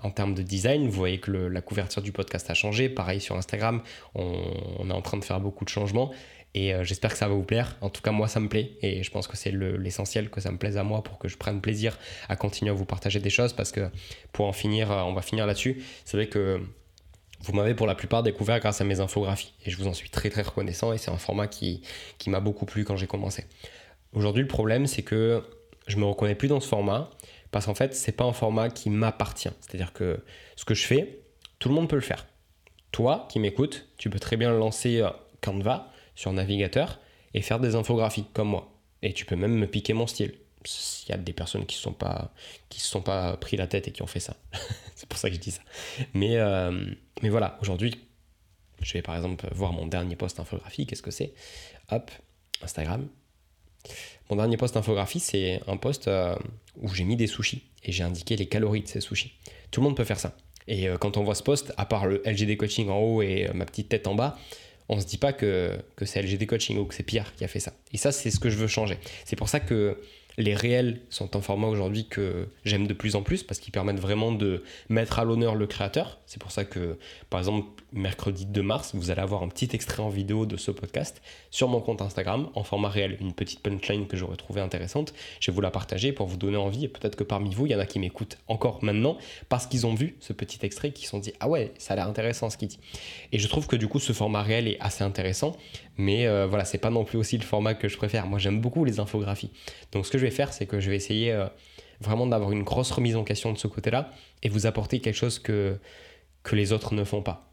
en 0.00 0.10
termes 0.10 0.34
de 0.34 0.42
design. 0.42 0.86
Vous 0.86 0.96
voyez 0.96 1.18
que 1.18 1.30
la 1.30 1.60
couverture 1.62 2.02
du 2.02 2.12
podcast 2.12 2.50
a 2.50 2.54
changé. 2.54 2.88
Pareil 2.88 3.20
sur 3.20 3.36
Instagram, 3.36 3.82
on, 4.14 4.90
est 4.90 4.92
en 4.92 5.02
train 5.02 5.16
de 5.16 5.24
faire 5.24 5.40
beaucoup 5.40 5.64
de 5.64 5.70
changements. 5.70 6.12
Et 6.54 6.74
euh, 6.74 6.84
j'espère 6.84 7.12
que 7.12 7.18
ça 7.18 7.28
va 7.28 7.34
vous 7.34 7.44
plaire. 7.44 7.76
En 7.80 7.88
tout 7.88 8.02
cas, 8.02 8.10
moi, 8.10 8.28
ça 8.28 8.40
me 8.40 8.48
plaît. 8.48 8.72
Et 8.82 9.02
je 9.02 9.10
pense 9.10 9.26
que 9.26 9.36
c'est 9.36 9.52
l'essentiel 9.52 10.28
que 10.28 10.40
ça 10.40 10.50
me 10.50 10.58
plaise 10.58 10.76
à 10.76 10.82
moi 10.82 11.02
pour 11.02 11.18
que 11.18 11.28
je 11.28 11.36
prenne 11.36 11.60
plaisir 11.60 11.98
à 12.28 12.36
continuer 12.36 12.70
à 12.70 12.74
vous 12.74 12.86
partager 12.86 13.20
des 13.20 13.30
choses. 13.30 13.54
Parce 13.54 13.72
que 13.72 13.88
pour 14.32 14.46
en 14.46 14.52
finir, 14.52 14.92
euh, 14.92 15.02
on 15.02 15.14
va 15.14 15.22
finir 15.22 15.46
là-dessus. 15.46 15.82
C'est 16.04 16.16
vrai 16.16 16.26
que 16.26 16.60
vous 17.40 17.52
m'avez 17.52 17.74
pour 17.74 17.86
la 17.86 17.94
plupart 17.94 18.22
découvert 18.22 18.58
grâce 18.60 18.80
à 18.80 18.84
mes 18.84 19.00
infographies 19.00 19.52
et 19.64 19.70
je 19.70 19.76
vous 19.76 19.86
en 19.86 19.94
suis 19.94 20.10
très 20.10 20.30
très 20.30 20.42
reconnaissant 20.42 20.92
et 20.92 20.98
c'est 20.98 21.10
un 21.10 21.18
format 21.18 21.46
qui, 21.46 21.82
m'a 22.26 22.40
beaucoup 22.40 22.66
plu 22.66 22.84
quand 22.84 22.96
j'ai 22.96 23.06
commencé. 23.06 23.44
Aujourd'hui, 24.12 24.42
le 24.42 24.48
problème, 24.48 24.86
c'est 24.86 25.02
que 25.02 25.42
je 25.86 25.96
me 25.96 26.04
reconnais 26.04 26.34
plus 26.34 26.48
dans 26.48 26.60
ce 26.60 26.68
format 26.68 27.10
parce 27.50 27.66
qu'en 27.66 27.74
fait, 27.74 27.94
c'est 27.94 28.12
pas 28.12 28.24
un 28.24 28.32
format 28.32 28.68
qui 28.68 28.90
m'appartient. 28.90 29.50
C'est-à-dire 29.60 29.92
que 29.92 30.20
ce 30.56 30.64
que 30.64 30.74
je 30.74 30.86
fais, 30.86 31.20
tout 31.58 31.68
le 31.68 31.74
monde 31.74 31.88
peut 31.88 31.96
le 31.96 32.02
faire. 32.02 32.26
Toi 32.92 33.26
qui 33.30 33.38
m'écoutes, 33.38 33.86
tu 33.96 34.10
peux 34.10 34.18
très 34.18 34.36
bien 34.36 34.50
lancer 34.50 35.00
euh, 35.00 35.10
Canva 35.40 35.92
sur 36.14 36.32
navigateur 36.32 36.98
et 37.34 37.42
faire 37.42 37.60
des 37.60 37.74
infographies 37.74 38.24
comme 38.32 38.48
moi. 38.48 38.72
Et 39.02 39.12
tu 39.12 39.24
peux 39.24 39.36
même 39.36 39.54
me 39.54 39.66
piquer 39.66 39.92
mon 39.92 40.06
style 40.06 40.34
il 41.06 41.10
y 41.10 41.14
a 41.14 41.18
des 41.18 41.32
personnes 41.32 41.66
qui 41.66 41.76
ne 41.76 41.80
sont 41.80 41.92
pas 41.92 42.32
qui 42.68 42.80
se 42.80 42.88
sont 42.88 43.02
pas 43.02 43.36
pris 43.36 43.56
la 43.56 43.66
tête 43.66 43.88
et 43.88 43.92
qui 43.92 44.02
ont 44.02 44.06
fait 44.06 44.20
ça. 44.20 44.36
c'est 44.94 45.08
pour 45.08 45.18
ça 45.18 45.28
que 45.28 45.34
je 45.34 45.40
dis 45.40 45.50
ça. 45.50 45.62
Mais, 46.14 46.36
euh, 46.36 46.84
mais 47.22 47.28
voilà, 47.28 47.58
aujourd'hui, 47.62 47.94
je 48.82 48.92
vais 48.92 49.02
par 49.02 49.16
exemple 49.16 49.46
voir 49.52 49.72
mon 49.72 49.86
dernier 49.86 50.16
post 50.16 50.38
infographie. 50.40 50.86
Qu'est-ce 50.86 51.02
que 51.02 51.10
c'est? 51.10 51.32
Hop, 51.90 52.10
Instagram. 52.62 53.08
Mon 54.30 54.36
dernier 54.36 54.56
post 54.56 54.76
infographie, 54.76 55.20
c'est 55.20 55.60
un 55.66 55.76
post 55.76 56.08
euh, 56.08 56.36
où 56.76 56.92
j'ai 56.92 57.04
mis 57.04 57.16
des 57.16 57.26
sushis 57.26 57.62
et 57.84 57.92
j'ai 57.92 58.04
indiqué 58.04 58.36
les 58.36 58.46
calories 58.46 58.82
de 58.82 58.88
ces 58.88 59.00
sushis. 59.00 59.32
Tout 59.70 59.80
le 59.80 59.86
monde 59.86 59.96
peut 59.96 60.04
faire 60.04 60.20
ça. 60.20 60.36
Et 60.66 60.88
euh, 60.88 60.98
quand 60.98 61.16
on 61.16 61.24
voit 61.24 61.34
ce 61.34 61.42
post, 61.42 61.72
à 61.78 61.86
part 61.86 62.06
le 62.06 62.22
LGD 62.26 62.56
coaching 62.56 62.90
en 62.90 62.98
haut 62.98 63.22
et 63.22 63.48
ma 63.54 63.64
petite 63.64 63.88
tête 63.88 64.06
en 64.06 64.14
bas, 64.14 64.38
on 64.90 65.00
se 65.00 65.06
dit 65.06 65.18
pas 65.18 65.32
que, 65.32 65.78
que 65.96 66.04
c'est 66.04 66.20
LGD 66.22 66.46
coaching 66.46 66.78
ou 66.78 66.84
que 66.84 66.94
c'est 66.94 67.02
Pierre 67.02 67.34
qui 67.34 67.44
a 67.44 67.48
fait 67.48 67.60
ça. 67.60 67.72
Et 67.92 67.96
ça, 67.98 68.12
c'est 68.12 68.30
ce 68.30 68.40
que 68.40 68.50
je 68.50 68.56
veux 68.56 68.66
changer. 68.66 68.98
C'est 69.24 69.36
pour 69.36 69.48
ça 69.48 69.60
que 69.60 70.00
les 70.38 70.54
réels 70.54 71.00
sont 71.10 71.36
un 71.36 71.40
format 71.40 71.66
aujourd'hui 71.66 72.06
que 72.06 72.46
j'aime 72.64 72.86
de 72.86 72.94
plus 72.94 73.16
en 73.16 73.22
plus 73.22 73.42
parce 73.42 73.58
qu'ils 73.58 73.72
permettent 73.72 73.98
vraiment 73.98 74.30
de 74.30 74.62
mettre 74.88 75.18
à 75.18 75.24
l'honneur 75.24 75.56
le 75.56 75.66
créateur. 75.66 76.18
C'est 76.26 76.40
pour 76.40 76.52
ça 76.52 76.64
que, 76.64 76.96
par 77.28 77.40
exemple, 77.40 77.66
mercredi 77.92 78.46
2 78.46 78.62
mars, 78.62 78.92
vous 78.94 79.10
allez 79.10 79.20
avoir 79.20 79.42
un 79.42 79.48
petit 79.48 79.68
extrait 79.72 80.00
en 80.00 80.08
vidéo 80.08 80.46
de 80.46 80.56
ce 80.56 80.70
podcast 80.70 81.20
sur 81.50 81.68
mon 81.68 81.80
compte 81.80 82.02
Instagram 82.02 82.50
en 82.54 82.62
format 82.62 82.88
réel, 82.88 83.16
une 83.20 83.32
petite 83.32 83.60
punchline 83.60 84.06
que 84.06 84.16
j'aurais 84.16 84.36
trouvé 84.36 84.60
intéressante. 84.60 85.12
Je 85.40 85.50
vais 85.50 85.54
vous 85.54 85.60
la 85.60 85.72
partager 85.72 86.12
pour 86.12 86.28
vous 86.28 86.36
donner 86.36 86.56
envie 86.56 86.84
et 86.84 86.88
peut-être 86.88 87.16
que 87.16 87.24
parmi 87.24 87.52
vous, 87.52 87.66
il 87.66 87.72
y 87.72 87.74
en 87.74 87.80
a 87.80 87.86
qui 87.86 87.98
m'écoutent 87.98 88.38
encore 88.46 88.78
maintenant 88.84 89.18
parce 89.48 89.66
qu'ils 89.66 89.86
ont 89.86 89.94
vu 89.94 90.16
ce 90.20 90.32
petit 90.32 90.64
extrait 90.64 90.92
qui 90.92 91.04
se 91.04 91.10
sont 91.10 91.18
dit 91.18 91.32
ah 91.40 91.48
ouais, 91.48 91.72
ça 91.78 91.94
a 91.94 91.96
l'air 91.96 92.06
intéressant 92.06 92.48
ce 92.48 92.56
qu'il 92.56 92.68
dit. 92.68 92.78
Et 93.32 93.40
je 93.40 93.48
trouve 93.48 93.66
que 93.66 93.76
du 93.76 93.88
coup, 93.88 93.98
ce 93.98 94.12
format 94.12 94.42
réel 94.42 94.68
est 94.68 94.78
assez 94.78 95.02
intéressant, 95.02 95.56
mais 95.96 96.26
euh, 96.26 96.46
voilà, 96.46 96.64
c'est 96.64 96.78
pas 96.78 96.90
non 96.90 97.04
plus 97.04 97.18
aussi 97.18 97.36
le 97.36 97.44
format 97.44 97.74
que 97.74 97.88
je 97.88 97.96
préfère. 97.96 98.26
Moi, 98.26 98.38
j'aime 98.38 98.60
beaucoup 98.60 98.84
les 98.84 99.00
infographies. 99.00 99.50
Donc, 99.90 100.06
ce 100.06 100.12
que 100.12 100.18
je 100.18 100.24
vais 100.24 100.27
faire, 100.30 100.52
c'est 100.52 100.66
que 100.66 100.80
je 100.80 100.90
vais 100.90 100.96
essayer 100.96 101.32
euh, 101.32 101.46
vraiment 102.00 102.26
d'avoir 102.26 102.52
une 102.52 102.62
grosse 102.62 102.90
remise 102.90 103.16
en 103.16 103.24
question 103.24 103.52
de 103.52 103.58
ce 103.58 103.66
côté-là 103.66 104.10
et 104.42 104.48
vous 104.48 104.66
apporter 104.66 105.00
quelque 105.00 105.16
chose 105.16 105.38
que, 105.38 105.78
que 106.42 106.56
les 106.56 106.72
autres 106.72 106.94
ne 106.94 107.04
font 107.04 107.22
pas. 107.22 107.52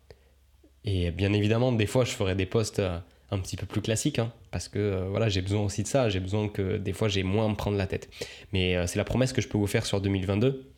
Et 0.84 1.12
bien 1.12 1.34
évidemment, 1.34 1.72
des 1.72 1.88
fois, 1.88 2.06
je 2.06 2.12
ferai 2.12 2.36
des 2.36 2.46
posts 2.46 2.80
euh, 2.80 3.00
un 3.32 3.40
petit 3.40 3.58
peu 3.58 3.66
plus 3.66 3.82
classiques, 3.82 4.20
hein, 4.20 4.32
parce 4.52 4.68
que 4.68 4.80
euh, 4.80 5.08
voilà, 5.10 5.30
j'ai 5.30 5.42
besoin 5.42 5.62
aussi 5.62 5.84
de 5.84 5.88
ça, 5.88 6.10
j'ai 6.10 6.20
besoin 6.20 6.48
que 6.48 6.78
des 6.78 6.94
fois, 6.94 7.08
j'ai 7.08 7.24
moins 7.24 7.46
à 7.46 7.50
me 7.50 7.56
prendre 7.56 7.78
la 7.78 7.88
tête. 7.88 8.10
Mais 8.54 8.86
c'est 8.88 8.98
la 8.98 9.06
promesse 9.06 9.34
que 9.34 9.42
je 9.42 9.48
peux 9.48 9.58
vous 9.58 9.68
faire 9.68 9.86
sur 9.86 10.00
2022, 10.02 10.72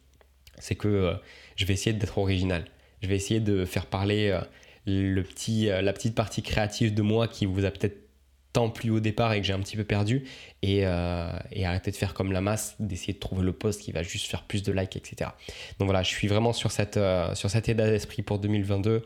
c'est 0.59 0.75
que 0.75 1.13
je 1.55 1.65
vais 1.65 1.73
essayer 1.73 1.93
d'être 1.93 2.17
original. 2.17 2.65
Je 3.01 3.07
vais 3.07 3.15
essayer 3.15 3.39
de 3.39 3.65
faire 3.65 3.85
parler 3.85 4.39
le 4.87 5.21
petit, 5.21 5.65
la 5.65 5.93
petite 5.93 6.15
partie 6.15 6.41
créative 6.41 6.93
de 6.93 7.01
moi 7.01 7.27
qui 7.27 7.45
vous 7.45 7.65
a 7.65 7.69
peut-être 7.71 8.06
plus 8.69 8.89
au 8.89 8.99
départ 8.99 9.33
et 9.33 9.41
que 9.41 9.45
j'ai 9.45 9.53
un 9.53 9.59
petit 9.59 9.77
peu 9.77 9.83
perdu 9.83 10.23
et, 10.61 10.81
euh, 10.85 11.29
et, 11.51 11.65
arrêter 11.65 11.91
de 11.91 11.95
faire 11.95 12.13
comme 12.13 12.31
la 12.31 12.41
masse, 12.41 12.75
d'essayer 12.79 13.13
de 13.13 13.19
trouver 13.19 13.43
le 13.43 13.53
poste 13.53 13.81
qui 13.81 13.91
va 13.91 14.03
juste 14.03 14.27
faire 14.27 14.43
plus 14.43 14.63
de 14.63 14.71
likes, 14.71 14.95
etc. 14.95 15.31
Donc 15.79 15.87
voilà, 15.87 16.03
je 16.03 16.09
suis 16.09 16.27
vraiment 16.27 16.53
sur 16.53 16.71
cette, 16.71 16.97
euh, 16.97 17.33
sur 17.35 17.55
état 17.55 17.73
d'esprit 17.73 18.23
pour 18.23 18.39
2022. 18.39 19.03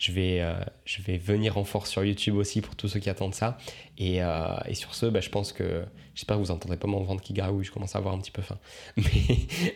Je 0.00 0.10
vais, 0.12 0.40
euh, 0.40 0.54
je 0.84 1.00
vais 1.02 1.18
venir 1.18 1.58
en 1.58 1.64
force 1.64 1.90
sur 1.90 2.02
YouTube 2.02 2.34
aussi 2.34 2.62
pour 2.62 2.74
tous 2.74 2.88
ceux 2.88 2.98
qui 2.98 3.08
attendent 3.08 3.34
ça. 3.34 3.58
Et, 3.98 4.20
et 4.66 4.74
sur 4.74 4.94
ce, 4.94 5.04
bah, 5.04 5.20
je 5.20 5.28
pense 5.28 5.52
que 5.52 5.84
J'espère 6.20 6.36
que 6.36 6.42
vous 6.42 6.52
n'entendrez 6.52 6.76
pas 6.76 6.86
mon 6.86 7.02
ventre 7.02 7.22
qui 7.22 7.32
gargouille, 7.32 7.64
je 7.64 7.70
commence 7.70 7.94
à 7.94 7.98
avoir 7.98 8.14
un 8.14 8.18
petit 8.18 8.30
peu 8.30 8.42
faim. 8.42 8.58
Mais, 8.98 9.04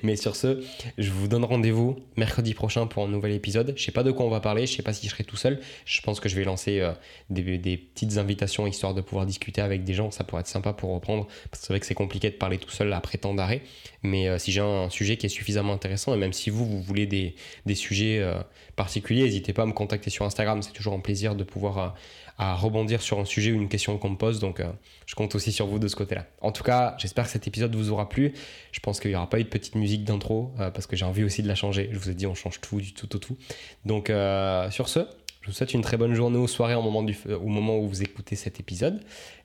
mais 0.03 0.17
sur 0.17 0.37
ce, 0.37 0.63
je 0.99 1.11
vous 1.11 1.27
donne 1.27 1.43
rendez-vous 1.43 1.97
mercredi 2.17 2.53
prochain 2.53 2.87
pour 2.87 3.03
un 3.03 3.09
nouvel 3.09 3.33
épisode. 3.33 3.73
Je 3.79 3.83
sais 3.83 3.93
pas 3.93 4.03
de 4.03 4.11
quoi 4.11 4.27
on 4.27 4.29
va 4.29 4.41
parler, 4.41 4.67
je 4.67 4.75
sais 4.77 4.83
pas 4.83 4.93
si 4.93 5.07
je 5.07 5.13
serai 5.13 5.25
tout 5.25 5.37
seul. 5.37 5.61
Je 5.87 6.03
pense 6.03 6.21
que 6.21 6.29
je 6.29 6.37
vais 6.37 6.45
lancer 6.45 6.81
euh, 6.81 6.93
des, 7.31 7.57
des, 7.57 7.79
petites 7.79 8.19
invitations 8.19 8.67
histoire 8.67 8.93
de 8.93 9.01
pouvoir 9.01 9.25
discuter 9.25 9.63
avec 9.63 9.85
des 9.85 9.95
gens. 9.95 10.11
Ça 10.11 10.23
pourrait 10.23 10.41
être 10.41 10.47
sympa 10.47 10.75
pour 10.75 10.93
reprendre. 10.93 11.27
Parce 11.51 11.63
que 11.63 11.67
c'est 11.67 11.73
vrai 11.73 11.81
que 11.81 11.87
c'est 11.87 11.95
compliqué 11.95 12.29
de 12.29 12.37
parler 12.37 12.59
tout 12.59 12.71
seul 12.71 12.93
après 12.93 13.17
tant 13.17 13.33
d'arrêt. 13.33 13.63
Mais 14.03 14.29
euh, 14.29 14.39
si 14.39 14.53
j'ai 14.53 14.61
un 14.61 14.91
sujet 14.91 15.17
qui 15.17 15.25
est 15.25 15.31
suffisamment 15.31 15.73
intéressant, 15.73 16.15
et 16.15 16.19
même 16.19 16.35
si 16.35 16.51
vous, 16.51 16.67
vous 16.67 16.83
voulez 16.83 17.07
des, 17.07 17.37
des 17.65 17.75
sujets 17.75 18.19
euh, 18.21 18.35
particuliers, 18.77 19.23
n'hésitez 19.23 19.55
pas 19.55 19.63
à 19.63 19.67
me 19.67 19.73
contacter 19.73 20.11
sur 20.15 20.25
Instagram. 20.25 20.63
C'est 20.63 20.73
toujours 20.73 20.95
un 20.95 21.01
plaisir 21.01 21.35
de 21.35 21.45
pouvoir 21.45 21.95
à 22.37 22.55
rebondir 22.55 23.01
sur 23.01 23.21
un 23.21 23.25
sujet 23.25 23.53
ou 23.53 23.57
une 23.57 23.69
question 23.69 23.97
qu'on 23.99 24.11
me 24.11 24.17
pose. 24.17 24.41
Donc, 24.41 24.61
euh, 24.61 24.71
je 25.07 25.15
compte 25.15 25.35
aussi 25.35 25.53
sur 25.53 25.67
vous 25.67 25.79
de 25.79 25.87
ce 25.87 25.95
côté-là. 25.95 26.27
En 26.41 26.51
tout 26.51 26.65
cas, 26.65 26.97
j'espère 26.99 27.25
que 27.25 27.31
cet 27.31 27.47
épisode 27.47 27.75
vous 27.75 27.91
aura 27.91 28.09
plu. 28.09 28.33
Je 28.73 28.81
pense 28.81 28.99
qu'il 28.99 29.11
n'y 29.11 29.17
aura 29.17 29.29
pas 29.29 29.39
eu 29.39 29.45
de 29.45 29.49
petite 29.49 29.77
musique 29.77 30.05
d'intro 30.05 30.53
euh, 30.59 30.71
parce 30.71 30.87
que 30.87 30.97
j'ai 30.97 31.05
envie 31.05 31.23
aussi 31.23 31.43
de 31.43 31.49
la 31.49 31.55
changer. 31.55 31.89
Je 31.93 31.99
vous 31.99 32.11
ai 32.11 32.15
dit, 32.15 32.27
on 32.27 32.35
change 32.35 32.61
tout, 32.61 32.81
du 32.81 32.93
tout 32.93 33.07
tout. 33.07 33.37
Donc, 33.85 34.11
euh, 34.11 34.71
sur 34.71 34.89
ce, 34.89 35.01
je 35.43 35.47
vous 35.47 35.53
souhaite 35.53 35.75
une 35.75 35.83
très 35.83 35.97
bonne 35.97 36.15
journée 36.15 36.39
ou 36.39 36.49
soirée 36.49 36.75
au 36.75 36.83
moment, 36.83 37.79
où 37.79 37.87
vous 37.87 38.03
écoutez 38.03 38.35
cet 38.35 38.59
épisode. 38.59 39.01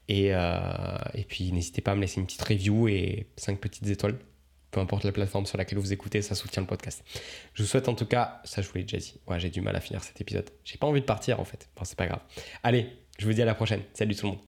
Et, 0.07 0.33
puis, 1.27 1.51
n'hésitez 1.51 1.81
pas 1.81 1.91
à 1.91 1.95
me 1.95 2.01
laisser 2.01 2.19
une 2.19 2.25
petite 2.25 2.41
review 2.41 2.87
et 2.87 3.27
5 3.37 3.59
petites 3.59 3.87
étoiles 3.87 4.17
peu 4.71 4.79
importe 4.79 5.03
la 5.03 5.11
plateforme 5.11 5.45
sur 5.45 5.57
laquelle 5.57 5.79
vous 5.79 5.93
écoutez, 5.93 6.21
ça 6.21 6.35
soutient 6.35 6.61
le 6.61 6.67
podcast. 6.67 7.03
Je 7.53 7.63
vous 7.63 7.67
souhaite 7.67 7.89
en 7.89 7.95
tout 7.95 8.05
cas, 8.05 8.41
ça 8.43 8.61
je 8.61 8.67
vous 8.67 8.75
l'ai 8.75 8.83
déjà 8.83 8.97
dit, 8.97 9.19
j'ai 9.37 9.49
du 9.49 9.61
mal 9.61 9.75
à 9.75 9.79
finir 9.81 10.03
cet 10.03 10.21
épisode. 10.21 10.49
J'ai 10.63 10.77
pas 10.77 10.87
envie 10.87 11.01
de 11.01 11.05
partir 11.05 11.39
en 11.39 11.45
fait, 11.45 11.69
bon, 11.75 11.83
c'est 11.85 11.97
pas 11.97 12.05
grave. 12.07 12.21
Allez, 12.63 12.87
Je 13.17 13.25
vous 13.25 13.33
dis 13.33 13.41
à 13.41 13.45
la 13.45 13.55
prochaine. 13.55 13.81
Salut 13.93 14.15
tout 14.15 14.25
le 14.27 14.31
monde. 14.31 14.37